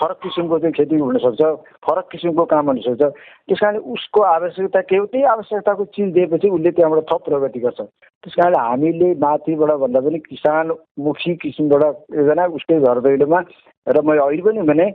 [0.00, 1.42] फरक किसिमको चाहिँ खेती हुनसक्छ
[1.86, 6.70] फरक किसिमको काम हुनसक्छ। त्यस कारणले उसको आवश्यकता के हो त्यही आवश्यकताको चिज दिएपछि उसले
[6.70, 11.84] त्यहाँबाट थप प्रगति गर्छ। त्यस कारणले हामीले माथिबाट भन्दा पनि किसानमुखी किसिमबाट
[12.16, 13.40] योजना उसकै घर दैलोमा
[13.86, 14.86] र मैले अहिले पनि भने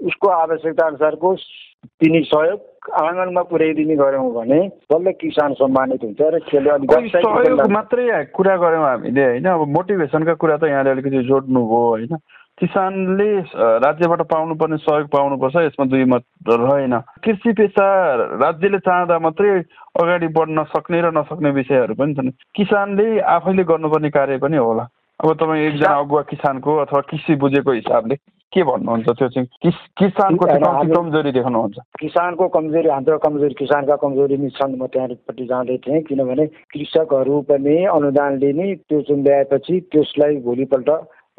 [0.00, 1.34] उसको आवश्यकता अनुसारको
[2.00, 4.60] तिनी सहयोग आँगनमा पुर्याइदिने गऱ्यौँ भने
[4.92, 10.64] बल्ल किसान सम्मानित हुन्छ र सहयोग मात्रै कुरा गऱ्यौँ हामीले होइन। अब मोटिभेसनका कुरा त
[10.64, 12.16] यहाँले अलिकति जोड्नुभयो होइन।
[12.60, 13.30] किसानले
[13.80, 17.86] राज्यबाट पाउनुपर्ने सहयोग पाउनुपर्छ यसमा दुई मत रहेन। कृषि पेसा
[18.36, 19.50] राज्यले चाहँदा मात्रै
[19.96, 24.84] अगाडि बढ्न सक्ने र नसक्ने विषयहरू पनि छन्। किसानले आफैले गर्नुपर्ने कार्य पनि होला।
[25.20, 28.16] अब तपाईँ एकजना अगुवा किसानको अथवा कृषि बुझेको हिसाबले।
[28.52, 29.72] के भन्नुहुन्छ त्यो चाहिँ?
[29.98, 36.02] किसानको कमजोरी देखाउनुहुन्छ। किसानको कमजोरी हाम्रो कमजोरी किसानका कमजोरी नि छन्। म त्यहाँपट्टि जाँदै थिएँ
[36.08, 40.90] किनभने कृषकहरू पनि अनुदान लिने त्यो जुन ल्याएपछि त्यसलाई भोलिपल्ट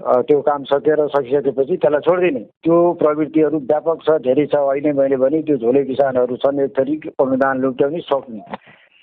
[0.01, 5.41] त्यो काम सकेर सकिसकेपछि त्यसलाई छोडिदिने। त्यो प्रवृत्तिहरू व्यापक छ धेरै छ होइन मैले भने
[5.45, 8.41] त्यो झोले किसानहरू छन् एक थरी अनुदान लुट्याउने सक्ने।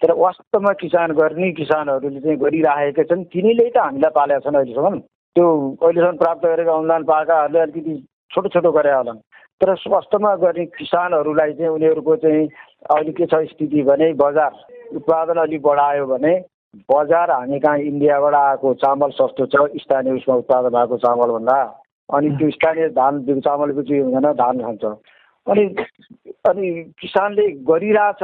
[0.03, 4.99] तर वास्तवमा किसान गर्ने किसानहरूले चाहिँ गरिराखेका छन् तिनीले त हामीलाई पालेका छन् अहिलेसम्म।
[5.39, 5.51] त्यो
[5.83, 7.95] अहिलेसम्म प्राप्त गरेको अनुदान पाएकाहरूले अलिकति
[8.31, 9.19] छोटो छोटो गरे होलान्
[9.61, 12.47] तर वास्तवमा गर्ने किसानहरूलाई चाहिँ उनीहरूको चाहिँ
[12.91, 14.53] अहिले के छ स्थिति भने बजार
[14.99, 16.35] उत्पादन अलिक बढायो भने
[16.91, 21.59] बजार हामी कहाँ इन्डियाबाट आएको चामल सस्तो छ स्थानीय उसमा उत्पादन भएको चामलभन्दा
[22.09, 24.85] अनि त्यो स्थानीय धान चामलको चाहिँ हुँदैन धान खान्छ।
[25.47, 25.65] अनि
[26.51, 28.23] अनि किसानले गरिरहेछ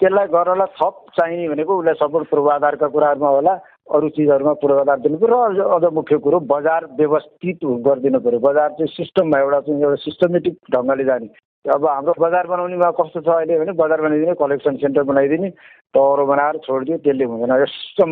[0.00, 3.54] त्यसलाई गर्नलाई थप चाहिने भनेको उसलाई सपोर्ट पूर्वाधारका कुराहरूमा होला।
[3.90, 8.92] अरू चिजहरूमा पूर्वाधार दिनु पऱ्यो र अझ मुख्य कुरो बजार व्यवस्थित गरिदिनु पऱ्यो। बजार चाहिँ
[8.96, 11.28] सिस्टममा एउटा चाहिँ एउटा सिस्टमेटिक ढङ्गले जाने।
[11.64, 15.48] अब हाम्रो बजार बनाउनेमा कस्तो छ अहिले भने बजार बनाइदिने कलेक्सन सेन्टर बनाइदिने
[15.94, 18.10] टहरो बनाएर छोडिदियो त्यसले हुँदैन। सिस्टम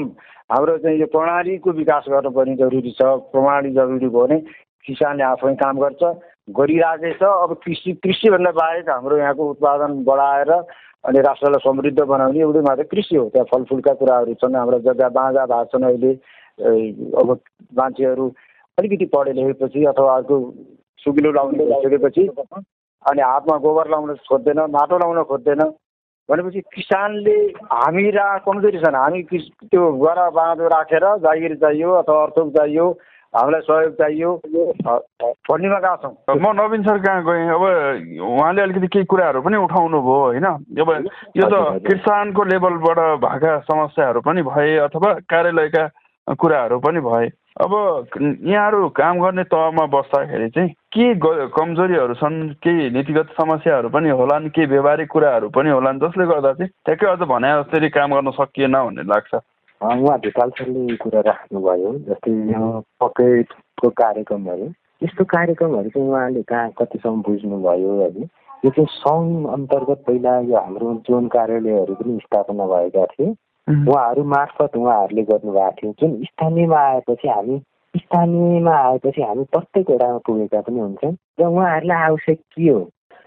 [0.53, 4.39] हाम्रो चाहिँ यो प्रणालीको विकास गर्नुपर्ने जरुरी छ। प्रणाली जरुरी भयो भने
[4.85, 6.03] किसानले आफै काम गर्छ
[6.59, 10.53] गरिरहेकै छ अब कृषि कृषिभन्दा बाहेक हाम्रो यहाँको उत्पादन बढाएर
[11.05, 15.45] अनि राष्ट्रलाई समृद्ध बनाउने एउटै मात्रै कृषि हो। त्यहाँ फलफुलका कुराहरू छन् हाम्रा जग्गा बाँझा
[15.47, 16.13] भएको छन् अहिले
[17.15, 17.29] अब
[17.79, 18.27] मान्छेहरू
[18.79, 20.37] अलिकति पढे लेखेपछि अथवा अर्को
[20.99, 22.27] सुकिलो लाउनु भइसकेपछि
[23.05, 25.63] अनि हातमा गोबर लाउन खोज्दैन माटो लाउन खोज्दैन
[26.29, 27.37] भनेपछि किसानले
[27.73, 32.87] हामी रा कमजोरी छन्। हामी त्यो गरा बाँधो राखेर जागिर चाहियो अथवा अर्थोक चाहियो
[33.35, 34.31] हामीलाई सहयोग चाहियो।
[35.49, 37.49] फन्डीमा गएको छौँ म नवीन सर कहाँ गएँ?
[37.49, 37.65] अब
[38.25, 40.47] उहाँले अलिकति केही कुराहरू पनि उठाउनु भयो होइन?
[40.81, 40.91] अब
[41.37, 45.85] यो त किसानको लेभलबाट भएका समस्याहरू पनि भए अथवा कार्यालयका
[46.41, 47.73] कुराहरू पनि भए। अब
[48.47, 51.07] यहाँहरू काम गर्ने तहमा बस्दाखेरि चाहिँ के
[51.53, 56.71] कमजोरीहरू छन् केही नीतिगत समस्याहरू पनि होलान् केही व्यवहारिक कुराहरू पनि होलान् जसले गर्दा चाहिँ
[56.87, 59.35] ठ्याक्कै अझ भने जसरी काम गर्न सकिएन भन्ने लाग्छ।
[59.83, 62.69] उहाँ ढुकाल सरले कुरा राख्नुभयो जस्तै यो
[63.03, 64.65] पकेटको कार्यक्रमहरू।
[65.03, 68.23] यस्तो कार्यक्रमहरू चाहिँ उहाँले कहाँ कतिसम्म बुझ्नुभयो होइन
[68.65, 73.31] यो चाहिँ सङ्घ अन्तर्गत पहिला यो हाम्रो जोन कार्यालयहरू पनि स्थापना भएका थिए।
[73.69, 77.63] उहाँहरू मार्फत उहाँहरूले गर्नुभएको थियो। जुन स्थानीयमा आएपछि हामी
[77.95, 82.81] स्थानीयमा आएपछि हामी प्रत्येक वडामा पुगेका पनि हुन्छौँ र उहाँहरूलाई आवश्यक के हो?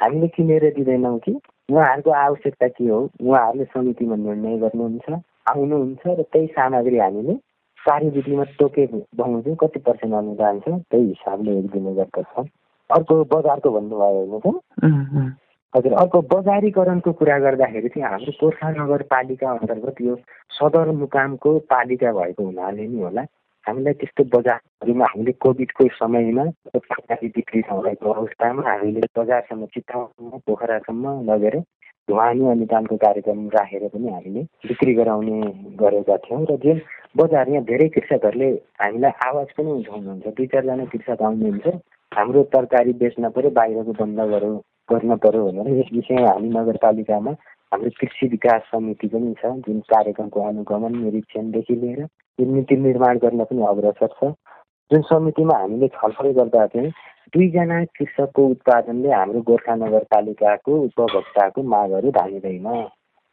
[0.03, 1.39] हामीले किनेर दिँदैनौँ कि?
[1.71, 2.99] उहाँहरूको आवश्यकता के हो?
[3.23, 7.33] उहाँहरूले समितिमा निर्णय गर्नुहुन्छ। आउनुहुन्छ र त्यही सामग्री हामीले
[7.79, 12.49] कार्यविधिमा तोकेको बमोजिम कति पर्सेन्ट अनुदान छ त्यही हिसाबले दिने गर्दछ।
[12.89, 15.35] अर्को बजारको भन्नुभयो होइन त?
[15.73, 20.15] हजुर अर्को बजारीकरणको कुरा गर्दाखेरि चाहिँ हाम्रो गोर्खा नगरपालिका अन्तर्गत यो
[20.59, 23.21] सदरमुकामको पालिका भएको हुनाले नि होला।
[23.65, 31.55] हामीलाई त्यस्तो बजारहरूमा हामीले कोभिडको समयमा तरकारी बिक्री नभएको अवस्थामा हामीले बजारसम्म चिताउनु पोखरासम्म लगेर
[32.11, 35.39] ढुवानी अनुदानको कार्यक्रम राखेर पनि हामीले बिक्री गराउने
[35.79, 36.81] गरेका थियौँ र जुन
[37.17, 38.49] बजार यहाँ धेरै कृषकहरूले
[38.81, 41.75] हामीलाई आवाज पनि उठाउनुहुन्छ दुई चारजना कृषक आउनुहुन्छ
[42.11, 44.55] हाम्रो तरकारी बेच्न पऱ्यो बाहिरको बन्द गरौँ
[44.89, 47.31] गर्न पऱ्यो भनेर यस विषयमा हामी नगरपालिकामा
[47.71, 52.07] हाम्रो कृषि विकास समिति पनि छ जुन कार्यक्रमको अनुगमन निरीक्षणदेखि लिएर
[52.39, 54.33] नीति निर्माण गर्न पनि अग्रसर छ।
[54.91, 56.91] जुन समितिमा हामीले छलफल गर्दा चाहिँ
[57.33, 62.67] दुईजना कृषकको उत्पादनले हाम्रो गोर्खा नगरपालिकाको उपभोक्ताको मागहरू धानिँदैन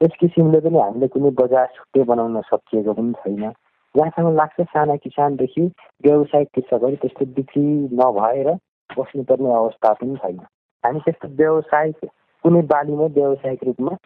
[0.01, 3.51] यस किसिमले पनि हामीले कुनै बजार छुट्टै बनाउन सकिएको पनि छैन।
[3.95, 5.65] जहाँसम्म लाग्छ साना किसानदेखि
[6.05, 7.67] व्यावसायिक कृषकहरू त्यस्तो बिक्री
[8.01, 8.51] नभएर
[8.91, 10.39] बस्नुपर्ने अवस्था पनि छैन।
[10.85, 12.05] हामी त्यस्तो व्यवसायिक
[12.45, 13.97] कुनै बालीमा व्यावसायिक रूपमा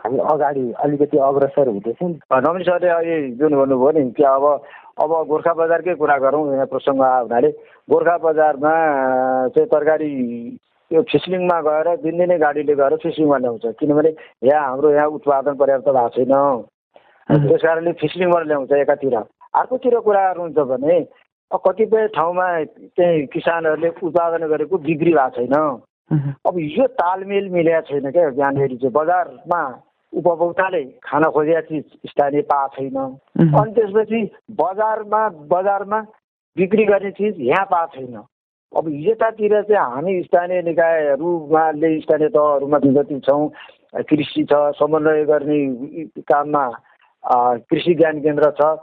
[0.00, 2.08] हामी अगाडि अलिकति अग्रसर हुँदैछौँ।
[2.40, 4.44] नवीन सरले अहिले जुन भन्नुभयो नि कि अब
[5.00, 7.50] अब गोर्खा बजारकै कुरा गरौँ यहाँ प्रसङ्ग आयो हुनाले।
[7.88, 8.72] गोर्खा बजारमा
[9.54, 10.10] चाहिँ तरकारी
[10.90, 14.10] यो फिसलिङमा गएर दिनदिनै गाडीले गएर फिसलिङमा ल्याउँछ किनभने
[14.44, 16.34] यहाँ हाम्रो यहाँ उत्पादन पर्याप्त भएको छैन।
[17.28, 19.16] त्यस कारणले फिसलिङबाट ल्याउँछ एकातिर।
[19.60, 21.00] अर्कोतिर कुराहरू हुन्छ भने
[21.50, 22.46] कतिपय ठाउँमा
[22.96, 25.54] चाहिँ किसानहरूले उत्पादन गरेको बिक्री भएको छैन।
[26.46, 29.62] अब यो तालमेल मिलेको छैन क्या यहाँनिर चाहिँ बजारमा
[30.12, 32.96] उपभोक्ताले खान खोजेका चिज स्थानीय पाएको छैन।
[33.54, 34.20] अनि त्यसपछि
[34.60, 36.00] बजारमा बजारमा
[36.56, 38.16] बिक्री गर्ने चिज यहाँ पाएको छैन।
[38.72, 43.48] अब यतातिर चाहिँ हामी स्थानीय निकायहरूमाले स्थानीय तहहरूमा जति छौँ
[44.10, 45.58] कृषि छ समन्वय गर्ने
[46.22, 46.64] काममा
[47.70, 48.76] कृषि ज्ञान केन्द्र छ।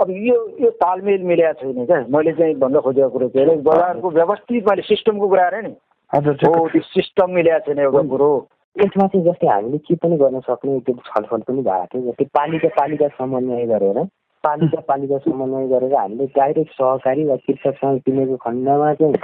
[0.00, 4.10] अब यो यो तालमेल मिलेको छैन क्या। मैले चाहिँ भन्न खोजेको कुरो के अरे बजारको
[4.10, 5.74] व्यवस्थित मैले सिस्टमको कुरा अरे नि।
[6.10, 8.30] हो त्यो सिस्टम मिलेको छैन एउटा कुरो।
[8.76, 12.68] यसमा चाहिँ जस्तै हामीले के पनि गर्न सक्ने त्यो छलफल पनि भएको थियो। जस्तै पालिका
[12.78, 13.98] पालिका समन्वय गरेर
[14.44, 19.14] पालिका पालिका समन्वय गरेर हामीले डाइरेक्ट सहकारी वा कृषकसँग किनेको खण्डमा चाहिँ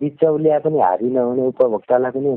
[0.00, 2.28] बिचौलिया पनि हाबी नहुने उपभोक्तालाई पनि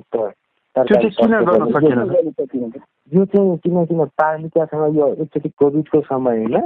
[3.12, 6.62] यो चाहिँ किन पालिकासँग यो एकचोटि कोभिडको समयमा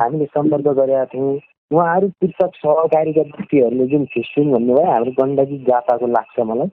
[0.00, 1.38] हामीले सम्पर्क गरेका थियौँ।
[1.70, 6.68] उहाँहरू कृषक सहकारीका व्यक्तिहरूले जुन फिस्टिङ भन्नुभयो हाम्रो गण्डकी जापाको लाग्छ मलाई।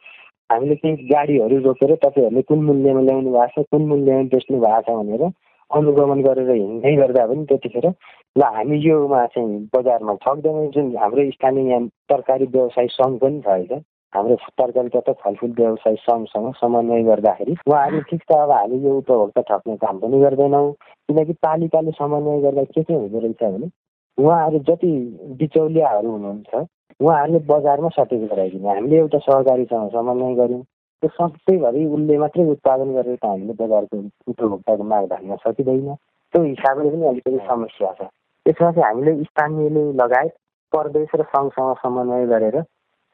[0.52, 4.98] हामीले चाहिँ गाडीहरू रोकेर तपाईँहरूले कुन मूल्यमा ल्याउनु भएको छ कुन मूल्यमा बेच्नु भएको छ
[5.00, 5.24] भनेर
[5.72, 7.88] अनुगमन गरेर हिँड्दै गर्दा पनि त्यतिखेर
[8.36, 13.58] ल हामी योमा चाहिँ बजारमा ठग्दैनौँ जुन हाम्रो स्थानीय यहाँ तरकारी व्यवसाय सङ्घ पनि छ
[13.72, 13.80] है
[14.14, 19.42] हाम्रो तरकारी तथा फलफुल व्यवसाय सङ्घसँग समन्वय गर्दाखेरि उहाँहरू ठिक छ अब हामी यो उपभोक्ता
[19.50, 20.72] ठग्ने काम पनि गर्दैनौँ
[21.10, 23.70] किनकि पालिकाले समन्वय गर्दा के चाहिँ हुँदो रहेछ भने
[24.18, 24.92] उहाँहरू जति
[25.38, 26.66] बिचौलियाहरू हुनुहुन्छ
[27.02, 30.64] उहाँहरूले बजारमा सटेज गराइदिने। हामीले एउटा सहकारीसँग समन्वय गऱ्यौँ।
[31.04, 33.98] त्यो सधैँभरि उसले मात्रै उत्पादन गरेर त हामीले बजारको
[34.32, 35.96] उपभोक्ताको माग धान्न सकिँदैन।
[36.34, 38.10] त्यो हिसाबले पनि अलिकति समस्या छ।
[38.46, 40.34] त्यसमा चाहिँ हामीले स्थानीयले लगायत
[40.74, 42.58] प्रदेश र सङ्घसँग समन्वय गरेर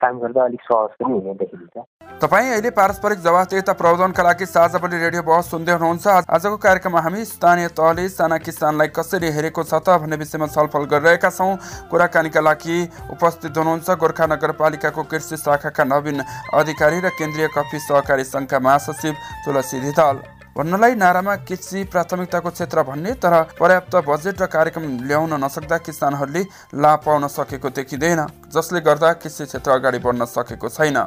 [0.02, 1.86] काम गर्दा अलिक सहज पनि हुने देखिन्छ।
[2.22, 7.68] तपाईँ अहिले पारस्परिक जवाफदेता प्रबन्धनका लागि साझापल्ली रेडियो बहस सुन्दै हुनुहुन्छ। आजको कार्यक्रममा हामी स्थानीय
[7.78, 11.58] तहले साना किसानलाई कसरी हेरेको छ त भन्ने विषयमा छलफल गरिरहेका छौँ।
[11.90, 12.78] कुराकानीका लागि
[13.14, 16.22] उपस्थित हुनुहुन्छ गोर्खा नगरपालिकाको कृषि शाखाका नवीन
[16.54, 19.14] अधिकारी र केन्द्रीय कफी सहकारी सङ्घका महासचिव
[19.46, 20.16] तुलसी धिताल
[20.58, 26.42] भन्नलाई नारामा कृषि प्राथमिकताको क्षेत्र भन्ने तर पर्याप्त बजेट र कार्यक्रम ल्याउन नसक्दा किसानहरूले
[26.82, 28.22] लाभ पाउन सकेको देखिँदैन
[28.56, 30.98] जसले गर्दा कृषि क्षेत्र अगाडि बढ्न सकेको छैन।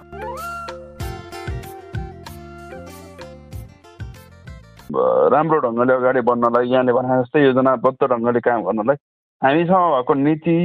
[5.35, 8.97] राम्रो ढङ्गले अगाडि बढ्नलाई यहाँले भने जस्तै योजनाबद्ध ढङ्गले काम गर्नलाई
[9.43, 10.59] हामीसँग भएको नीति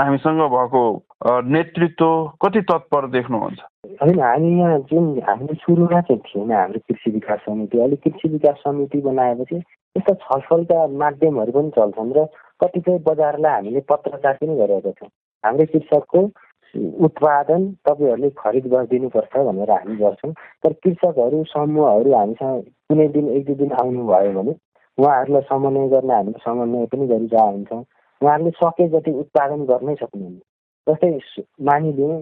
[0.00, 0.82] हामीसँग भएको
[1.24, 2.06] नेतृत्व
[2.42, 3.60] कति तत्पर देख्नुहुन्छ?
[4.02, 8.56] होइन हामी यहाँ जुन हामीले सुरुमा चाहिँ थिएन हाम्रो कृषि विकास समिति। अहिले कृषि विकास
[8.64, 9.56] समिति बनाएपछि
[9.96, 12.26] यस्ता छलफलका माध्यमहरू पनि चल्छन् र
[12.60, 15.08] कतिपय बजारलाई हामीले पत्रचार पनि गरेका छौँ।
[15.44, 16.20] हाम्रो कृषकको
[17.08, 23.54] उत्पादन तपाईँहरूले खरिद गरिदिनुपर्छ भनेर हामी गर्छौँ। तर कृषकहरू समूहहरू हामीसँग कुनै दिन एक दुई
[23.64, 24.54] दिन आउनुभयो भने
[24.98, 27.84] उहाँहरूलाई समन्वय गर्न हामीले समन्वय पनि गरिरहेका हुन्छौँ
[28.20, 30.40] उहाँहरूले सके जति उत्पादन गर्नै सक्नुहुन्न।
[30.86, 31.10] जस्तै
[31.66, 32.16] मानिलिउँ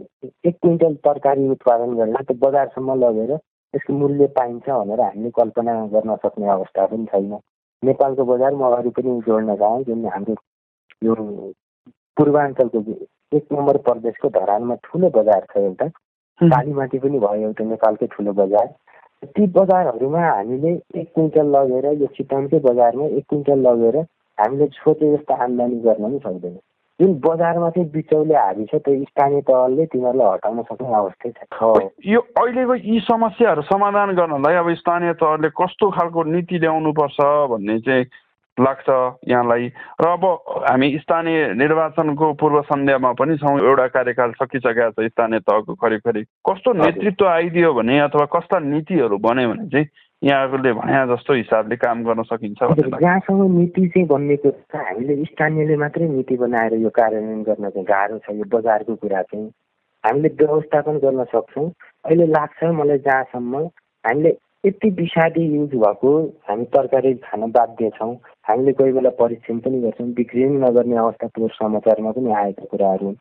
[0.48, 6.16] एक क्विन्टल तरकारी उत्पादन गरेर त्यो बजारसम्म लगेर त्यसको मूल्य पाइन्छ भनेर हामीले कल्पना गर्न
[6.24, 7.32] सक्ने अवस्था पनि छैन।
[7.82, 10.36] नेपालको बजार म अरू पनि जोड्न चाहन्छु जुन हाम्रो
[11.02, 11.14] यो
[12.16, 12.78] पूर्वाञ्चलको
[13.36, 15.86] एक नम्बर प्रदेशको धरानमा ठुलो बजार छ एउटा।
[16.40, 18.66] कालीमाटी पनि भयो एउटा नेपालकै ठुलो बजार।
[19.34, 23.96] ती बजारहरूमा हामीले एक क्विन्टल लगेर यो चितवनकै बजारमा एक क्विन्टल लगेर
[24.38, 26.56] हामीले सोचे जस्तो आम्दानी गर्न पनि सक्दैन।
[27.00, 32.20] जुन बजारमा चाहिँ बिचौले हाबी छ त्यो स्थानीय तहले तिनीहरूलाई हटाउन सक्ने अवस्था छ। यो
[32.20, 37.18] अहिलेको यी समस्याहरू समाधान गर्नलाई अब स्थानीय तहले कस्तो खालको नीति ल्याउनुपर्छ
[37.50, 38.04] भन्ने चाहिँ
[38.58, 38.88] लाग्छ
[39.28, 39.66] यहाँलाई।
[40.00, 40.24] र अब
[40.68, 46.72] हामी स्थानीय निर्वाचनको पूर्व सन्ध्यामा पनि छौँ एउटा कार्यकाल सकिसकेको छ स्थानीय तहको करिब कस्तो
[46.76, 49.86] नेतृत्व आइदियो भने अथवा कस्ता नीतिहरू बन्यो भने चाहिँ
[50.24, 56.08] यहाँहरूले भने जस्तो हिसाबले काम गर्न सकिन्छ जहाँसम्म नीति चाहिँ बनिएको छ हामीले स्थानीयले मात्रै
[56.08, 59.48] नीति बनाएर यो कार्यान्वयन गर्न चाहिँ गाह्रो छ यो बजारको कुरा चाहिँ।
[60.04, 61.66] हामीले व्यवस्थापन गर्न सक्छौँ।
[62.04, 63.64] अहिले लाग्छ मलाई जहाँसम्म
[64.04, 66.12] हामीले यति विषादी युज भएको
[66.48, 68.14] हामी तरकारी खान बाध्य छौँ।
[68.48, 73.14] हामीले कोही बेला परिश्रम पनि गर्छौँ बिक्री पनि नगर्ने अवस्था पुरो समाचारमा पनि आएका कुराहरू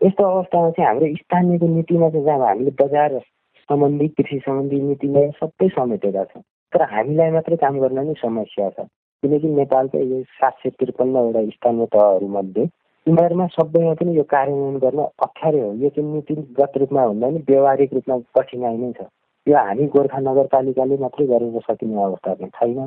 [0.00, 3.20] यस्तो अवस्थामा चाहिँ हाम्रो स्थानीयको नीतिमा चाहिँ जब हामीले बजार
[3.68, 8.86] सम्बन्धी कृषि सम्बन्धी नीतिलाई सबै समेटेका छौँ तर हामीलाई मात्रै काम गर्न नै समस्या छ।
[9.22, 12.64] किनकि नेपालकै यो सात सय त्रिपन्नवटा स्थानीय तहहरूमध्ये
[13.06, 17.94] यिनीहरूमा सबैमा पनि यो कार्यान्वयन गर्न अप्ठ्यारो हो। यो चाहिँ नीतिगत रूपमा भन्दा पनि व्यवहारिक
[17.94, 19.06] रूपमा कठिनाइ नै छ।
[19.46, 22.78] यो हामी गोर्खा नगरपालिकाले मात्रै गरेर सकिने अवस्था पनि छैन।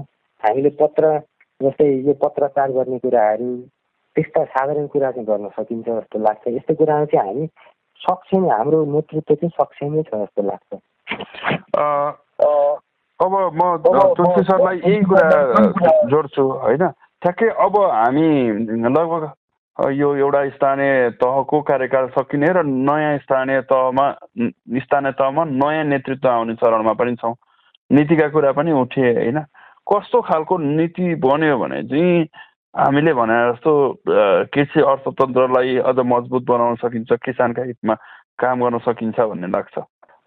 [0.43, 1.17] हामीले पत्र
[1.61, 3.49] जस्तै यो पत्रचार गर्ने कुराहरू
[4.15, 7.45] त्यस्ता साधारण कुरा चाहिँ गर्न सकिन्छ जस्तो लाग्छ। यस्तो कुरामा चाहिँ हामी
[8.01, 10.71] सक्षम हाम्रो नेतृत्व चाहिँ सक्षमै छ जस्तो लाग्छ।
[13.19, 15.27] अब म तुलसी सरलाई यही कुरा
[16.09, 16.83] जोड्छु होइन?
[17.21, 18.29] ठ्याक्कै अब हामी
[18.87, 19.23] लगभग
[19.93, 24.05] यो एउटा स्थानीय तहको कार्यकाल सकिने र नयाँ स्थानीय तहमा
[24.85, 27.33] स्थानीय तहमा नयाँ नेतृत्व आउने चरणमा पनि छौँ।
[27.91, 29.39] नीतिका कुरा पनि उठे होइन?
[29.87, 32.25] कस्तो खालको नीति बन्यो भने चाहिँ
[32.73, 33.71] हामीले भने जस्तो
[34.53, 37.93] कृषि अर्थतन्त्रलाई अझ मजबुत बनाउन सकिन्छ किसानका हितमा
[38.39, 39.77] काम गर्न सकिन्छ भन्ने लाग्छ।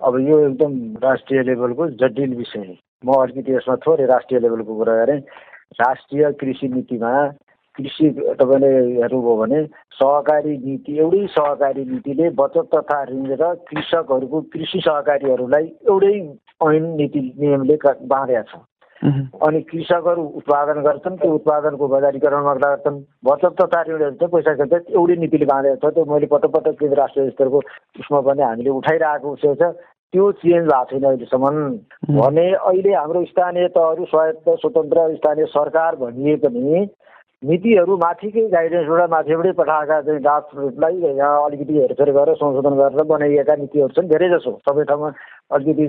[0.00, 0.72] अब यो एकदम
[1.04, 2.74] राष्ट्रिय लेभलको जटिल विषय
[3.04, 5.20] म अलिकति यसमा थोरै राष्ट्रिय लेभलको कुरा गरेँ।
[5.80, 7.12] राष्ट्रिय कृषि नीतिमा
[7.78, 8.08] कृषि
[8.40, 15.66] तपाईँले हेर्नुभयो भने सहकारी नीति एउटै सहकारी नीतिले बचत तथा ऋण र कृषकहरूको कृषि सहकारीहरूलाई
[15.86, 16.16] एउटै
[16.66, 18.60] ऐन नीति नियमले बाँधेका छ
[19.00, 25.16] अनि कृषकहरू उत्पादन गर्छन् त्यो उत्पादनको बजारीकरणमा गर्छन्। बचत तथा ऋणहरू चाहिँ पैसा खेल्छ एउटै
[25.16, 27.58] नीतिले बाँधेको छ। त्यो मैले पटक पटक केन्द्र राष्ट्रिय स्तरको
[28.00, 29.72] उसमा पनि हामीले उठाइरहेको विषय छ।
[30.12, 36.36] त्यो चेन्ज भएको छैन अहिलेसम्म। भने अहिले हाम्रो स्थानीय तहहरू स्वायत्त स्वतन्त्र स्थानीय सरकार भनिए
[36.44, 36.88] पनि
[37.42, 43.94] नीतिहरू माथिकै गाइडेन्सबाट माथिबाटै पठाएका चाहिँ ग्रासरुटलाई यहाँ अलिकति हेरफेर गरेर संशोधन गरेर बनाइएका नीतिहरू
[43.96, 45.08] छन्। धेरै जसो सबै ठाउँमा
[45.56, 45.86] अलिकति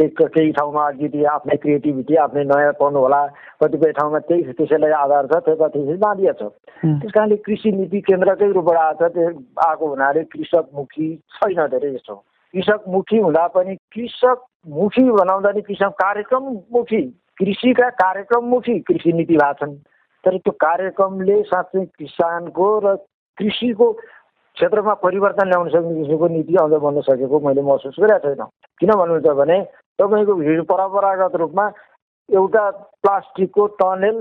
[0.00, 3.20] केही ठाउँमा अलिकति आफ्नै क्रिएटिभिटी आफ्नै नयाँपन होला
[3.62, 6.42] कतिपय ठाउँमा त्यही त्यसैलाई आधार छ त्यो कति बाँधिया छ।
[6.82, 9.28] त्यस कारणले कृषि नीति केन्द्रकै रूपबाट आएको छ त्यो
[9.66, 12.14] आएको हुनाले कृषकमुखी छैन धेरै जस्तो।
[12.54, 17.02] कृषकमुखी हुँदा पनि कृषकमुखी बनाउँदा नि कृषक कार्यक्रममुखी
[17.38, 19.76] कृषिका कार्यक्रममुखी कृषि नीति भएको छन्।
[20.24, 22.96] तर त्यो कार्यक्रमले साँच्चै किसानको र
[23.38, 28.42] कृषिको क्षेत्रमा परिवर्तन ल्याउन सक्ने किसिमको नीति अझ बन्न सकेको मैले महसुस गरेको छैन।
[28.80, 29.58] किन भन्नुहुन्छ भने
[29.98, 31.66] तपाईँको हिजो परम्परागत रूपमा
[32.28, 32.64] एउटा
[33.02, 34.16] प्लास्टिकको टनेल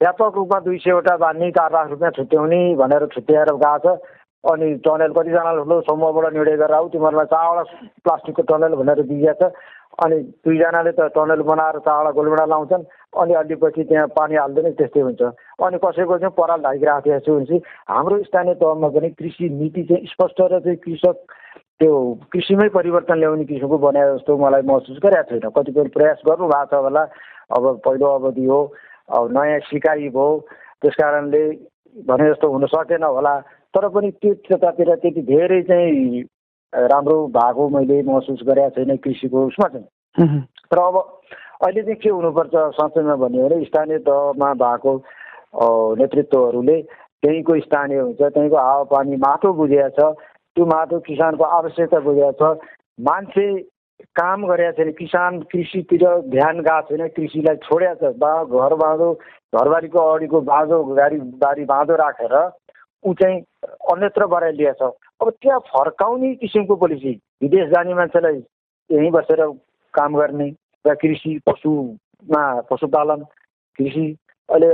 [0.00, 4.00] व्यापक रूपमा दुई सयवटा बाँध्ने चार लाख रुपियाँ छुट्याउने भनेर छुट्याएर गएको छ।
[4.44, 7.62] अनि टनेल कतिजनाले ठुलो समूहबाट निर्णय गरेर आऊ तिमीहरूलाई चारवटा
[8.04, 9.52] प्लास्टिकको टनेल भनेर दिइएको छ।
[10.00, 12.88] अनि दुईजनाले त टनेल बनाएर चारवटा गोलबेडा लाउँछन्।
[13.20, 15.22] अनि अलि पछि त्यहाँ पानी हाल्दैन त्यस्तै हुन्छ।
[15.60, 17.60] अनि कसैको चाहिँ पराल ढाकिरहेको थियो भनेपछि
[17.92, 21.16] हाम्रो स्थानीय तहमा पनि कृषि नीति चाहिँ स्पष्ट र चाहिँ कृषक
[21.80, 21.96] त्यो
[22.32, 27.04] कृषिमै परिवर्तन ल्याउने किसिमको बनाए जस्तो मलाई महसुस गरेको छैन। कतिपय प्रयास गर्नुभएको छ होला।
[27.56, 28.60] अब पहिलो अवधि हो
[29.16, 30.28] अब नयाँ सिकाइ भयो।
[30.84, 31.42] त्यस कारणले
[32.08, 33.34] भने जस्तो हुन सकेन होला।
[33.72, 36.22] तर पनि त्यो त्यतातिर त्यति धेरै चाहिँ
[36.72, 40.96] राम्रो भएको मैले महसुस गरेको छैन कृषिको उसमा चाहिँ। तर अब
[41.64, 44.92] अहिले चाहिँ के हुनुपर्छ संस्थामा भन्यो भने स्थानीय तहमा भएको
[45.96, 46.76] नेतृत्वहरूले
[47.22, 50.14] त्यहीँको स्थानीय हुन्छ त्यहीँको हावापानी माटो बुझेको छ।
[50.56, 52.58] त्यो माटो किसानको आवश्यकता बुझेको छ।
[52.98, 53.46] मान्छे
[54.16, 59.12] काम गरेका छैन किसान कृषितिर ध्यान गएको छैन कृषिलाई छोडेको छ। बा घर बाँधो
[59.54, 62.34] घरबारीको अगाडिको बाँझो गाडी बारी बाँधो राखेर
[63.04, 63.40] ऊ चाहिँ
[63.92, 68.42] अन्यत्र बढाइलिएको छ। अब त्यहाँ फर्काउने किसिमको पोलिसी विदेश जाने मान्छेलाई
[68.90, 69.46] यहीँ बसेर
[69.94, 70.48] काम गर्ने
[70.84, 73.24] र कृषि पशुमा पशुपालन
[73.78, 74.06] कृषि
[74.48, 74.68] अहिले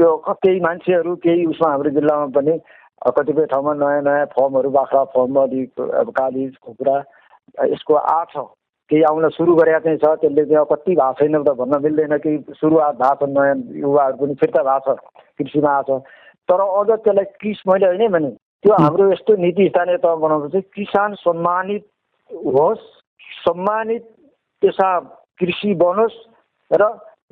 [0.00, 2.58] यो केही मान्छेहरू केही उसमा हाम्रो जिल्लामा पनि
[3.02, 6.96] कतिपय ठाउँमा नयाँ नयाँ फर्महरू बाख्रा फर्म अलिक अब कालिज कुखुरा
[7.66, 8.44] यसको आठ छ
[8.90, 12.16] केही आउन सुरु गरेका चाहिँ छ। त्यसले चाहिँ अब कति भएको छैन त भन्न मिल्दैन
[12.18, 14.98] कि सुरुवात भएको छ नयाँ युवाहरू पनि फिर्ता भएको छ
[15.38, 16.02] कृषिमा आएको छ।
[16.48, 18.30] तर अझ त्यसलाई कृषि मैले होइन भने
[18.64, 21.84] त्यो हाम्रो यस्तो नीति स्थानीय तह बनाउनु चाहिँ किसान सम्मानित
[22.30, 22.84] होस्
[23.42, 24.04] सम्मानित
[24.62, 24.88] पेसा
[25.40, 26.18] कृषि बनोस्
[26.70, 26.82] र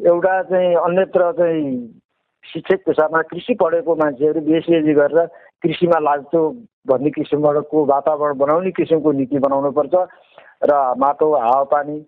[0.07, 1.64] एउटा चाहिँ अन्यत्र चाहिँ
[2.44, 5.27] शिक्षक पेसामा कृषि पढेको मान्छेहरू बिएसएजी गरेर
[5.64, 6.35] कृषिमा लाग्छ
[6.88, 9.94] भन्ने किसिमबाटको वातावरण बनाउने किसिमको नीति बनाउनुपर्छ
[10.70, 11.98] र माटो हावापानी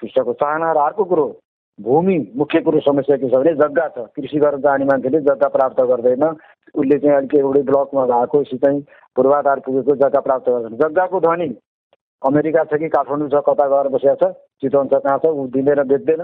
[0.00, 1.26] कृषकको चाहना र अर्को कुरो
[1.78, 5.80] भूमि मुख्य कुरो समस्या के छ भने जग्गा छ। कृषि गर्न जाने मान्छेले जग्गा प्राप्त
[5.82, 6.24] गर्दैन।
[6.74, 8.80] उसले चाहिँ अलिक एउटै ब्लकमा भएको चाहिँ
[9.16, 11.48] पूर्वाधार पुगेको जग्गा प्राप्त गर्दैन। जग्गाको धनी
[12.22, 14.32] अमेरिका छ कि काठमाडौँ छ कता गएर बसेको छ
[14.62, 16.22] चितवन छ कहाँ छ ऊ दिँदैन बेच्दैन।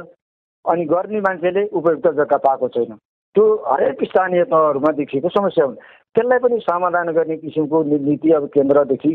[0.65, 2.95] अनि गर्ने मान्छेले उपयुक्त जग्गा पाएको छैन।
[3.35, 5.77] त्यो हरेक स्थानीय तहहरूमा देखिएको समस्या हुन्।
[6.17, 9.15] त्यसलाई पनि समाधान गर्ने किसिमको नीति अब केन्द्रदेखि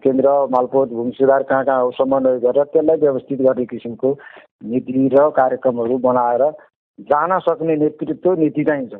[0.00, 4.16] केन्द्र मालपोत भूमि सुधार कहाँ कहाँ हो समन्वय गरेर त्यसलाई व्यवस्थित गर्ने किसिमको
[4.64, 6.44] नीति र कार्यक्रमहरू बनाएर
[7.06, 8.94] जान सक्ने नेतृत्व नीति चाहिन्छ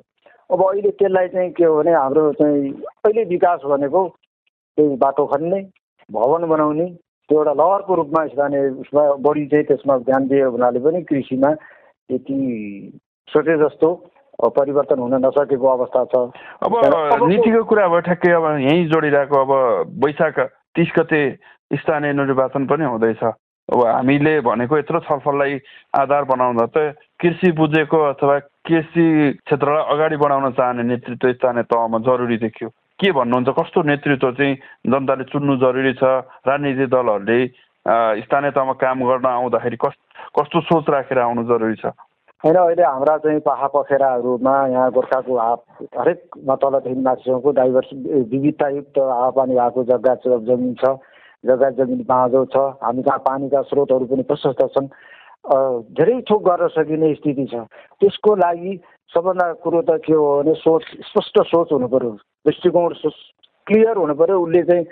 [0.51, 4.07] अब अहिले त्यसलाई चाहिँ के हो भने हाम्रो चाहिँ अहिले विकास भनेको
[4.79, 5.61] त्यही बाटो खन्ने
[6.11, 6.87] भवन बनाउने
[7.29, 12.38] त्यो एउटा लहरको रूपमा स्थानीय उसमा बढी चाहिँ त्यसमा ध्यान दियो हुनाले पनि कृषिमा त्यति
[13.28, 13.93] सोचे जस्तो
[14.41, 16.14] परिवर्तन हुन नसकेको अवस्था छ।
[16.64, 19.53] अब नीतिको कुरा अब ठ्याक्कै अब यहीँ जोडिरहेको अब
[20.05, 20.38] वैशाख
[20.74, 21.20] तिस गते
[21.76, 23.22] स्थानीय निर्वाचन पनि हुँदैछ।
[23.68, 25.61] अब हामीले भनेको यत्रो छलफललाई
[25.95, 26.76] आधार बनाउँदा त
[27.20, 29.07] कृषि बुझेको अथवा कृषि
[29.47, 32.68] क्षेत्रलाई अगाडि बढाउन चाहने नेतृत्व स्थानीय तहमा जरुरी देखियो।
[32.99, 34.55] के भन्नुहुन्छ कस्तो नेतृत्व चाहिँ
[34.91, 36.03] जनताले चुन्नु जरुरी छ?
[36.49, 37.38] राजनीतिक दलहरूले
[38.26, 39.95] स्थानीय तहमा काम गर्न आउँदाखेरि कस
[40.34, 41.95] कस्तो सोच राखेर आउनु जरुरी छ?
[42.45, 45.64] होइन अहिले हाम्रा चाहिँ पाखा पखेराहरूमा यहाँ गोर्खाको हाप
[45.99, 47.88] हरेक तलदेखि माथिसम्मको डाइभर्स
[48.32, 50.97] विविधतायुक्त हावापानी भएको जग्गा जमिन छ
[51.45, 54.88] जग्गा जमिन बाँझो छ हामी कहाँ पानीका स्रोतहरू पनि प्रशस्त छन्।
[55.93, 57.61] धेरै थोक गर्न सकिने स्थिति छ।
[58.01, 58.72] त्यसको लागि
[59.12, 62.11] सबभन्दा कुरो त के हो भने सोच स्पष्ट सोच हुनु पऱ्यो
[62.47, 62.95] दृष्टिकोण
[63.66, 64.84] क्लियर हुनु पऱ्यो उसले चाहिँ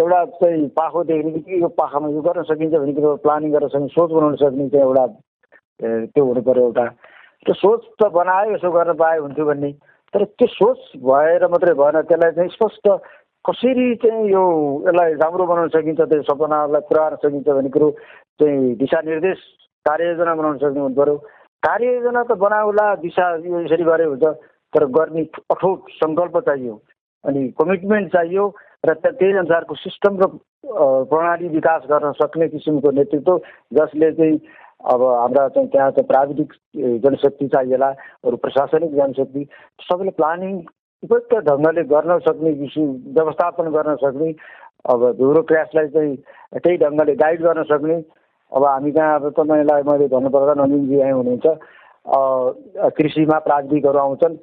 [0.00, 4.10] एउटा चाहिँ पाखो देख्ने कि यो पाखामा यो गर्न सकिन्छ कुरो प्लानिङ गर्न सक्ने सोच
[4.10, 5.06] बनाउन सक्ने चाहिँ एउटा
[5.82, 6.86] त्यो हुनु पऱ्यो एउटा।
[7.46, 9.70] त्यो सोच त बनायो यसो गर्न पाए हुन्थ्यो भन्ने।
[10.14, 12.86] तर त्यो सोच भएर मात्रै भएन त्यसलाई चाहिँ स्पष्ट
[13.44, 14.44] कसरी चाहिँ यो
[14.86, 17.90] यसलाई राम्रो बनाउन सकिन्छ त्यो सपनालाई पुरा गर्न सकिन्छ भन्ने कुरो
[18.40, 19.40] चाहिँ दिशानिर्देश
[19.86, 21.16] कार्ययोजना बनाउन सक्ने हुनु पऱ्यो।
[21.62, 24.24] कार्ययोजना त बनाउला दिशा यो यसरी गरे हुन्छ
[24.72, 25.22] तर गर्ने
[25.52, 26.74] अठोट सङ्कल्प चाहियो।
[27.24, 28.44] अनि कमिटमेन्ट चाहियो
[28.86, 30.26] र त्यही अनुसारको सिस्टम र
[31.10, 33.38] प्रणाली विकास गर्न सक्ने किसिमको नेतृत्व
[33.76, 34.36] जसले चाहिँ
[34.84, 36.52] अब हाम्रा चाहिँ त्यहाँ चाहिँ प्राविधिक
[37.04, 37.88] जनशक्ति चाहिएला
[38.24, 39.46] अरू प्रशासनिक जनशक्ति
[39.80, 40.56] सबैले प्लानिङ
[41.02, 44.34] उपयुक्त ढङ्गले गर्न सक्ने किसिम व्यवस्थापन गर्न सक्ने
[44.84, 46.16] अब धुरो क्रासलाई चाहिँ
[46.60, 47.96] त्यही ढङ्गले गाइड गर्न सक्ने।
[48.52, 51.46] अब हामी कहाँ अब तपाईँलाई मैले भन्नुपर्दा नन्दनजी यहाँ हुनुहुन्छ।
[52.96, 54.36] कृषिमा प्राविधिकहरू आउँछन्।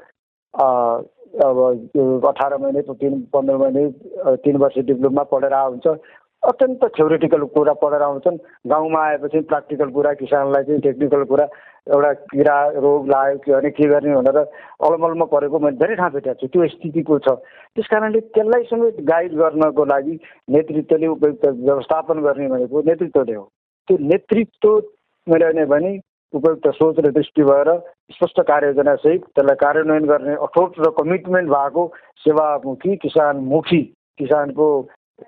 [1.46, 5.88] अब अठार महिने तिन पन्ध्र महिने तिन वर्ष डिप्लोमा पढेर आउँछ।
[6.44, 8.38] अत्यन्त थ्योरिटिकल कुरा पढेर आउँछन्।
[8.70, 11.46] गाउँमा आएपछि प्र्याक्टिकल कुरा किसानलाई चाहिँ टेक्निकल कुरा
[11.88, 14.38] एउटा किरा रोग लाग्यो के भने के गर्ने भनेर
[14.88, 17.28] अलमलमा परेको मैले धेरै ठाउँ भेटेको छु। त्यो स्थितिको छ।
[17.78, 20.16] त्यस कारणले त्यसलाई समेत गाइड गर्नको लागि
[20.50, 23.46] नेतृत्वले उपयुक्त व्यवस्थापन गर्ने भनेको नेतृत्वले हो।
[23.88, 24.70] त्यो नेतृत्व
[25.28, 25.92] मैले भने
[26.34, 27.70] उपयुक्त सोच र दृष्टि भएर
[28.18, 31.84] स्पष्ट कार्ययोजनासहित त्यसलाई कार्यान्वयन गर्ने अठोट र कमिटमेन्ट भएको
[32.26, 33.82] सेवामुखी किसानमुखी
[34.20, 34.68] किसानको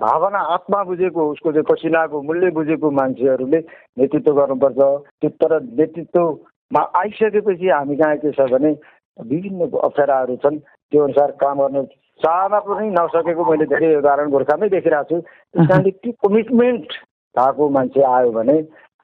[0.01, 3.59] भावना आत्मा बुझेको उसको चाहिँ पसिनाको मूल्य बुझेको मान्छेहरूले
[3.99, 4.79] नेतृत्व गर्नुपर्छ।
[5.21, 8.71] त्यो तर नेतृत्वमा आइसकेपछि हामी कहाँ के छ भने
[9.19, 11.83] विभिन्न अप्ठ्याराहरू छन्। त्यो अनुसार काम गर्न
[12.21, 16.87] चाहना पनि नसकेको मैले धेरै उदाहरण गोर्खामै देखिरहेको छु। त्यस कारणले त्यो कमिटमेन्ट
[17.35, 18.61] भएको मान्छे आयो भने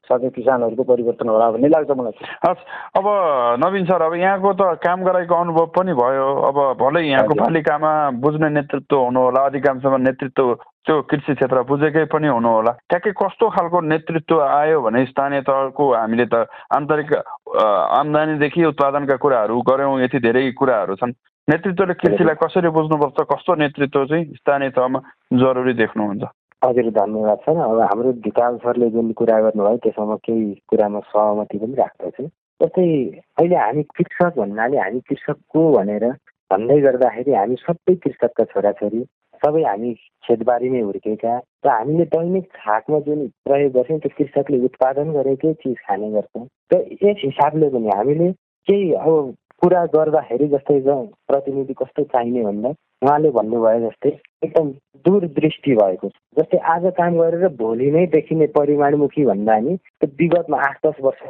[0.09, 2.61] सधैँ किसानहरूको परिवर्तन होला भन्ने लाग्छ मलाई। हस्
[2.97, 3.05] अब
[3.61, 8.49] नवीन सर अब यहाँको त काम गराएको अनुभव पनि भयो। अब भलै यहाँको पालिकामा बुझ्ने
[8.49, 10.47] नेतृत्व हुनु होला अधिकांशमा नेतृत्व
[10.85, 16.25] त्यो कृषि क्षेत्र बुझेकै पनि हुनुहोला ट्याक्कै कस्तो खालको नेतृत्व आयो भने स्थानीय तहको हामीले
[16.25, 17.13] त आन्तरिक
[17.99, 21.13] आम्दानीदेखि उत्पादनका कुराहरू गऱ्यौँ यति धेरै कुराहरू छन्।
[21.47, 24.99] नेतृत्वले कृषिलाई कसरी बुझ्नुपर्छ कस्तो नेतृत्व चाहिँ स्थानीय तहमा
[25.43, 26.23] जरुरी देख्नुहुन्छ?
[26.63, 31.75] हजुर धन्यवाद सर। अब हाम्रो ढिकाल सरले जुन कुरा गर्नुभयो त्यसमा केही कुरामा सहमति पनि
[31.75, 32.23] राख्दछु।
[32.61, 32.87] जस्तै
[33.39, 36.05] अहिले हामी कृषक भन्नाले हामी कृषकको भनेर
[36.51, 39.01] भन्दै गर्दाखेरि हामी सबै कृषकका छोराछोरी
[39.45, 41.33] सबै हामी खेतबारी हुर्केका
[41.65, 46.81] र हामीले दैनिक छाकमा जुन प्रयोग गर्छौँ त्यो कृषकले उत्पादन गरेकै चिज खाने गर्छौँ। र
[47.03, 48.31] यस हिसाबले पनि हामीले
[48.67, 50.79] केही अब कुरा गर्दाखेरि जस्तै
[51.27, 54.09] प्रतिनिधि कस्तो चाहिने भन्दा उहाँले भन्नुभयो जस्तै
[54.43, 54.71] एकदम
[55.05, 60.77] दूरदृष्टि भएको जस्तै आज काम गरेर भोलि नै देखिने परिमाणमुखी भन्दा नि त्यो विगतमा आठ
[60.85, 61.21] दस वर्ष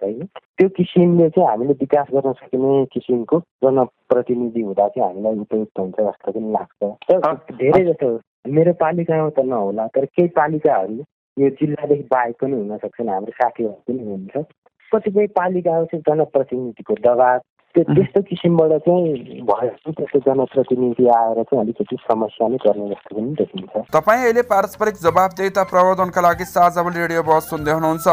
[0.00, 0.26] छैन।
[0.58, 6.32] त्यो किसिमले चाहिँ हामीले विकास गर्न सकिने किसिमको जनप्रतिनिधि हुँदा चाहिँ हामीलाई उपयुक्त हुन्छ जस्तो
[6.32, 8.10] पनि लाग्छ। धेरै जस्तो
[8.50, 10.98] मेरो पालिकामा त नहोला तर केही पालिकाहरू
[11.36, 14.44] यो जिल्लादेखि बाहेक पनि हुन सक्छन् हाम्रो साथीहरू पनि हुनुहुन्छ
[14.92, 17.40] कतिपय पालिकाहरू चाहिँ जनप्रतिनिधिको दबाब
[17.74, 23.32] त्यो त्यस्तो किसिमबाट चाहिँ भयो त्यस्तो जनप्रतिनिधि आएर चाहिँ अलिकति समस्या नै गर्ने जस्तो पनि
[23.34, 28.08] देखिन्छ तपाईँ अहिले पारस्परिक जवाबदेता प्रवर्धनका लागि साझावली रेडियो बस सुन्दै हुनुहुन्छ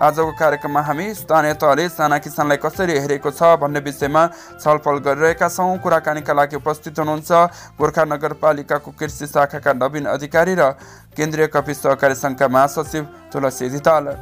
[0.00, 5.74] आजको कार्यक्रममा हामी स्थानीय तहले साना किसानलाई कसरी हेरेको छ भन्ने विषयमा छलफल गरिरहेका छौँ
[5.80, 7.30] कुराकानीका लागि उपस्थित हुनुहुन्छ
[7.76, 10.70] गोर्खा नगरपालिकाको कृषि शाखाका नवीन अधिकारी र
[11.12, 14.14] केन्द्रीय कपी सहकारी सङ्घका महासचिव तुलसी धिताल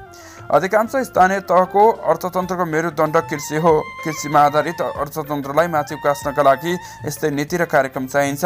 [0.48, 3.72] अधिकांश स्थानीय तहको अर्थतन्त्रको मेरुदण्ड कृषि हो।
[4.04, 6.72] कृषिमा आधारित अर्थतन्त्रलाई माथि उकास्नका लागि
[7.06, 8.44] यस्तै नीति र कार्यक्रम चाहिन्छ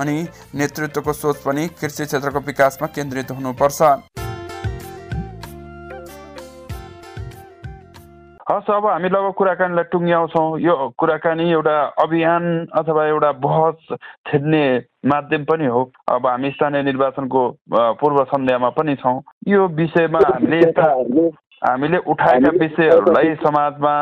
[0.00, 0.16] अनि
[0.54, 4.21] नेतृत्वको सोच पनि कृषि क्षेत्रको विकासमा केन्द्रित हुनुपर्छ।
[8.50, 13.94] हस् अब हामी लगभग कुराकानीलाई टुङ्ग्याउँछौँ यो कुराकानी एउटा अभियान अथवा एउटा बहस
[14.28, 14.62] छेड्ने
[15.06, 17.42] माध्यम पनि हो। अब हामी स्थानीय निर्वाचनको
[18.00, 20.60] पूर्व सन्ध्यामा पनि छौँ। यो विषयमा हामीले
[21.62, 23.94] हामीले उठाएका विषयहरूलाई समाजमा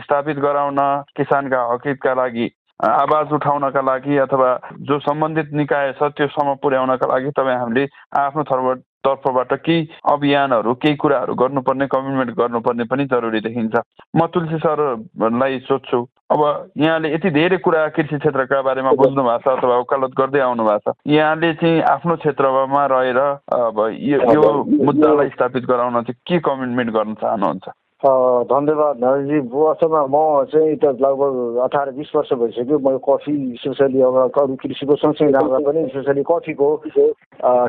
[0.00, 0.78] स्थापित गराउन
[1.16, 2.50] किसानका हकितका लागि
[2.80, 4.48] आवाज उठाउनका लागि अथवा
[4.80, 7.86] जो सम्बन्धित निकाय छ त्योसम्म पुर्याउनका लागि तपाईँ हामीले
[8.20, 13.74] आफ्नो तर्फ तर्फबाट केही अभियानहरू केही कुराहरू गर्नुपर्ने कमिटमेन्ट गर्नुपर्ने पनि जरुरी देखिन्छ।
[14.16, 16.40] म तुलसी सरलाई सोध्छु अब
[16.78, 20.92] यहाँले यति धेरै कुरा कृषि क्षेत्रका बारेमा बुझ्नु भएको छ अथवा वकालत गर्दै आउनु भएको
[20.92, 24.52] छ। यहाँले चाहिँ आफ्नो क्षेत्रमा रहेर अब यो
[24.86, 27.68] मुद्दालाई स्थापित गराउन चाहिँ के कमिटमेन्ट गर्न चाहनुहुन्छ?
[28.02, 34.16] धन्यवाद नरेशजी वास्तवमा म चाहिँ त लगभग अठार बिस वर्ष भइसक्यो। म कफी स्पेसली अब
[34.26, 36.68] अरू कृषिको सँगसँगै जाँदा पनि स्पेसली कफीको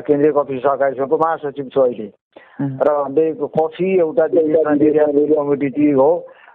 [0.06, 2.08] केन्द्रीय कफी सहकारी सङ्घको महासचिव छु अहिले।
[2.82, 2.88] र
[3.54, 6.10] कफी एउटा कमोडिटी हो।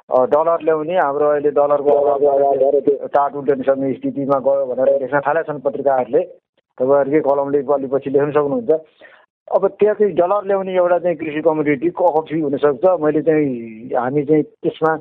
[0.09, 1.93] डलर ल्याउने हाम्रो अहिले डलरको
[3.15, 3.31] टाट
[3.65, 6.21] सक्ने स्थितिमा गयो भनेर लेख्न थालेका छन् पत्रिकाहरूले
[6.77, 8.71] तपाईँहरूकै कलमले पछि लेख्न सक्नुहुन्छ।
[9.55, 13.49] अब त्यहाँ चाहिँ डलर ल्याउने एउटा चाहिँ कृषि कमोडिटी कफी हुनसक्छ। मैले चाहिँ
[13.97, 14.91] हामी चाहिँ त्यसमा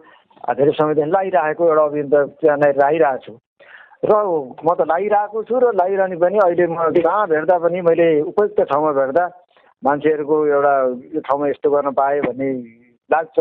[0.56, 3.32] धेरै समयदेखि लगाइरहेको एउटा अभियान त त्यहाँ लगाइरहेको छु।
[4.08, 4.12] र
[4.64, 8.92] म त लगाइरहेको छु र लगाइरहने पनि अहिले म कहाँ भेट्दा पनि मैले उपयुक्त ठाउँमा
[8.98, 9.24] भेट्दा
[9.82, 10.74] मान्छेहरूको एउटा
[11.14, 12.48] यो ठाउँमा यस्तो गर्न पाएँ भन्ने
[13.10, 13.38] लाग्छ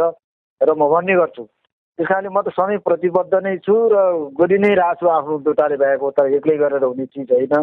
[0.61, 3.95] र म भन्ने गर्छु। त्यस कारणले म त सधैँ प्रतिबद्ध नै छु र
[4.37, 7.53] गरि नै रहेको छु आफ्नो दुटाले भएको त एक्लै गरेर हुने चिज होइन।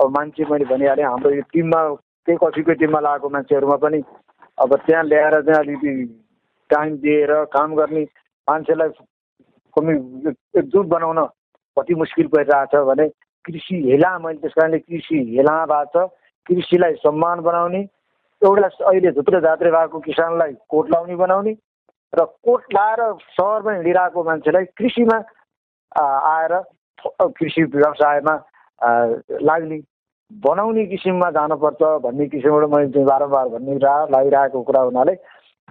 [0.00, 1.80] अब मान्छे मैले भनिहालेँ हाम्रो यो टिममा
[2.26, 4.02] त्यही कफीको टिममा लगाएको मान्छेहरूमा पनि
[4.58, 5.92] अब त्यहाँ ल्याएर चाहिँ अलिकति
[6.70, 8.02] टाइम दिएर काम गर्ने
[8.48, 8.88] मान्छेलाई
[9.76, 9.94] कमी
[10.58, 11.24] एकजुट बनाउन
[11.76, 13.08] कति मुस्किल परिरहेछ भने
[13.44, 16.10] कृषि हेला मैले त्यस कारणले कृषि हेला भएको छ।
[16.46, 17.80] कृषिलाई सम्मान बनाउने
[18.42, 21.52] एउटा अहिले झुत्रे झात्रे भएको किसानलाई कोट लाउने बनाउने
[22.12, 23.00] र कोट लाएर
[23.36, 25.16] सहरमा हिँडिरहेको मान्छेलाई कृषिमा
[26.30, 26.54] आएर
[27.38, 28.34] कृषि व्यवसायमा
[29.48, 29.78] लाग्ने
[30.30, 33.74] बनाउने किसिममा जानुपर्छ भन्ने किसिमबाट मैले चाहिँ बारम्बार भन्ने
[34.14, 35.14] लागिरहेको कुरा हुनाले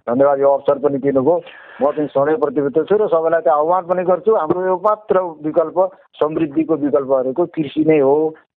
[0.08, 1.36] धन्यवाद यो अवसर पनि दिनुभयो।
[1.82, 5.78] म चाहिँ सधैँ प्रतिबद्ध छु र सबैलाई चाहिँ आह्वान पनि गर्छु। हाम्रो यो मात्र विकल्प
[6.20, 8.16] समृद्धिको विकल्पहरूको कृषि नै हो।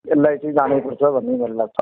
[0.06, 1.76] यसलाई चाहिँ जानैपर्छ भन्ने मलाई लाग्छ।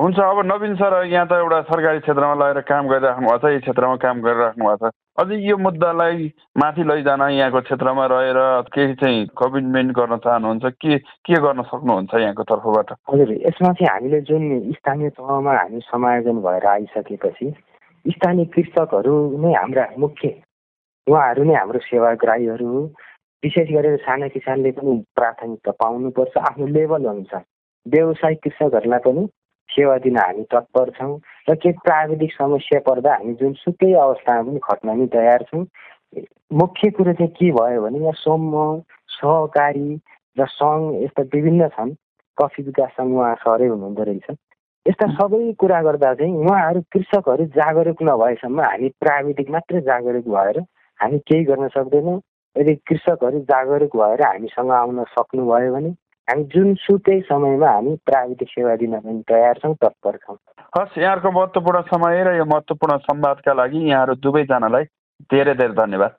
[0.00, 3.60] हुन्छ अब नवीन सर यहाँ त एउटा सरकारी क्षेत्रमा लगेर काम गरिराख्नु भएको छ यो
[3.60, 6.16] क्षेत्रमा काम गरिराख्नु भएको छ। अझै यो मुद्दालाई
[6.58, 8.38] माथि लैजान यहाँको क्षेत्रमा रहेर
[8.74, 12.88] केही चाहिँ कमिटमेन्ट गर्न चाहनुहुन्छ के के गर्न सक्नुहुन्छ यहाँको तर्फबाट?
[13.10, 14.44] हजुर यसमा चाहिँ हामीले जुन
[14.74, 17.52] स्थानीय तहमा हामी समायोजन भएर आइसकेपछि
[18.04, 20.28] स्थानीय कृषकहरू नै हाम्रा मुख्य
[21.06, 22.82] उहाँहरू नै हाम्रो सेवाग्राहीहरू
[23.42, 27.44] विशेष गरेर साना किसानले पनि प्राथमिकता पाउनुपर्छ आफ्नो लेभल अनुसार।
[27.86, 29.26] व्यवसायिक कृषकहरूलाई पनि
[29.70, 31.16] सेवा दिन हामी तत्पर छौँ
[31.50, 35.64] र केही प्राविधिक समस्या पर्दा हामी जुनसुकै अवस्थामा पनि खट्न नि तयार छौँ।
[36.60, 38.80] मुख्य कुरो चाहिँ के भयो भने यहाँ समूह
[39.16, 40.00] सहकारी
[40.36, 41.94] र सङ्घ यस्ता विभिन्न छन्
[42.38, 44.36] कफी विकास सङ्घ उहाँ सरै हुनुहुँदो रहेछ।
[44.86, 50.60] यस्ता सबै कुरा गर्दा चाहिँ उहाँहरू कृषकहरू जागरुक नभएसम्म हामी प्राविधिक मात्रै जागरुक भएर
[51.00, 52.20] हामी केही गर्न सक्दैनौँ।
[52.56, 55.90] यदि कृषकहरू जागरुक भएर हामीसँग आउन सक्नुभयो भने
[56.30, 60.36] हामी जुनसुकै समयमा हामी प्राविधिक सेवा दिन पनि तयार छौँ तत्पर छौँ।
[60.78, 64.84] हस् यहाँहरूको महत्त्वपूर्ण समय र यो महत्त्वपूर्ण संवादका लागि यहाँहरू दुवैजनालाई
[65.30, 66.12] धेरै धेरै धन्यवाद।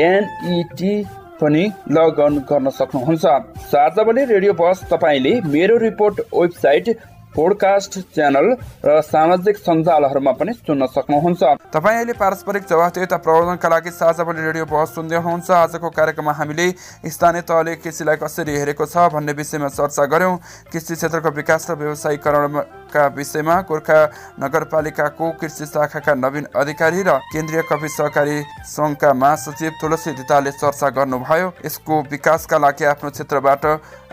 [0.00, 0.94] एनइटी
[1.40, 3.24] पनि लगअन गर्न सक्नुहुन्छ।
[3.68, 6.88] साझावली रेडियो बस तपाईँले मेरो रिपोर्ट वेबसाइट
[7.30, 8.46] पोडकास्ट च्यानल
[8.84, 14.66] र सामाजिक सञ्जालहरूमा पनि सुन्न सक्नुहुन्छ। तपाईँ अहिले पारस्परिक जवाफदेता प्रवर्धनका लागि साझा बोली रेडियो
[14.66, 16.66] बहस सुन्दै हुनुहुन्छ। आजको कार्यक्रममा हामीले
[17.06, 20.34] स्थानीय तहले कृषिलाई कसरी हेरेको छ भन्ने विषयमा चर्चा गऱ्यौँ।
[20.74, 23.98] कृषि क्षेत्रको विकास र व्यवसायीकरणका विषयमा गोर्खा
[24.42, 31.46] नगरपालिकाको कृषि शाखाका नवीन अधिकारी र केन्द्रीय कवि सहकारी सङ्घका महासचिव तुलसी दिताले चर्चा गर्नुभयो।
[31.62, 33.64] यसको विकासका लागि आफ्नो क्षेत्रबाट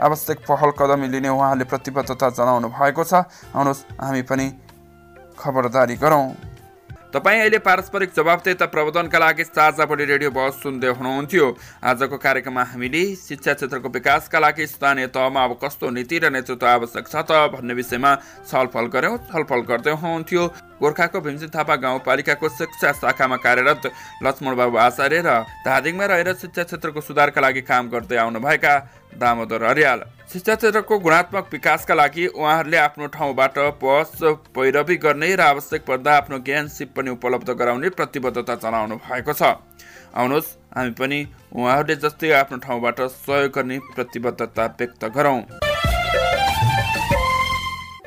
[0.05, 3.24] आवश्यक पहल कदमी लिने उहाँले प्रतिबद्धता जनाउनु भएको छ
[3.55, 4.45] आउनुहोस् हामी पनि
[5.39, 6.28] खबरदारी गरौँ।
[7.08, 9.43] तपाईँ अहिले पारस्परिक जवाबदेता प्रबन्धनका लागि
[9.88, 11.45] बढी रेडियो बस सुन्दै हुनुहुन्थ्यो।
[11.82, 17.08] आजको कार्यक्रममा हामीले शिक्षा क्षेत्रको विकासका लागि स्थानीय तहमा अब कस्तो नीति र नेतृत्व आवश्यक
[17.08, 18.12] छ त भन्ने विषयमा
[18.43, 20.43] छलफल गऱ्यौँ छलफल गर्दै हुनुहुन्थ्यो।
[20.78, 23.84] गोर्खाको भीमसिंह थापा गाउँपालिकाको शिक्षा शाखामा कार्यरत
[24.22, 25.30] लक्ष्मण बाबु आचार्य र
[25.64, 28.74] धादिङमा रहेर शिक्षा क्षेत्रको सुधारका लागि काम गर्दै आउनुभएका
[29.18, 30.01] दामोदर अर्याल
[30.34, 34.18] शिक्षा क्षेत्रको गुणात्मक विकासका लागि उहाँहरूले आफ्नो ठाउँबाट पस
[34.55, 39.55] पैरवी गर्ने र आवश्यक पर्दा आफ्नो ज्ञान सिप पनि उपलब्ध गराउने प्रतिबद्धता जनाउनु भएको छ।
[40.13, 41.20] आउनुहोस् हामी पनि
[41.55, 45.39] उहाँहरूले जस्तै आफ्नो ठाउँबाट सहयोग गर्ने प्रतिबद्धता व्यक्त गरौँ।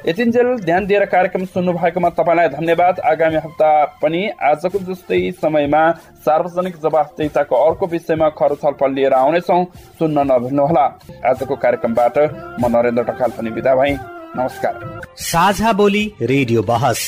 [0.06, 3.70] यतिन्जेल ध्यान दिएर कार्यक्रम सुन्नु भएकोमा तपाईँलाई धन्यवाद। आगामी हप्ता
[4.00, 5.82] पनि आजको जस्तै समयमा
[6.24, 9.64] सार्वजनिक जवाफदेताको अर्को विषयमा खर छलफल लिएर आउनेछौँ।
[10.00, 10.84] सुन्न नभुल्नुहोला।
[11.30, 12.18] आजको कार्यक्रमबाट
[12.60, 13.96] म नरेन्द्र ढकाल पनि बिदा भएँ।
[14.36, 14.74] नमस्कार।
[15.20, 17.00] साझा बोली रेडियो बहस।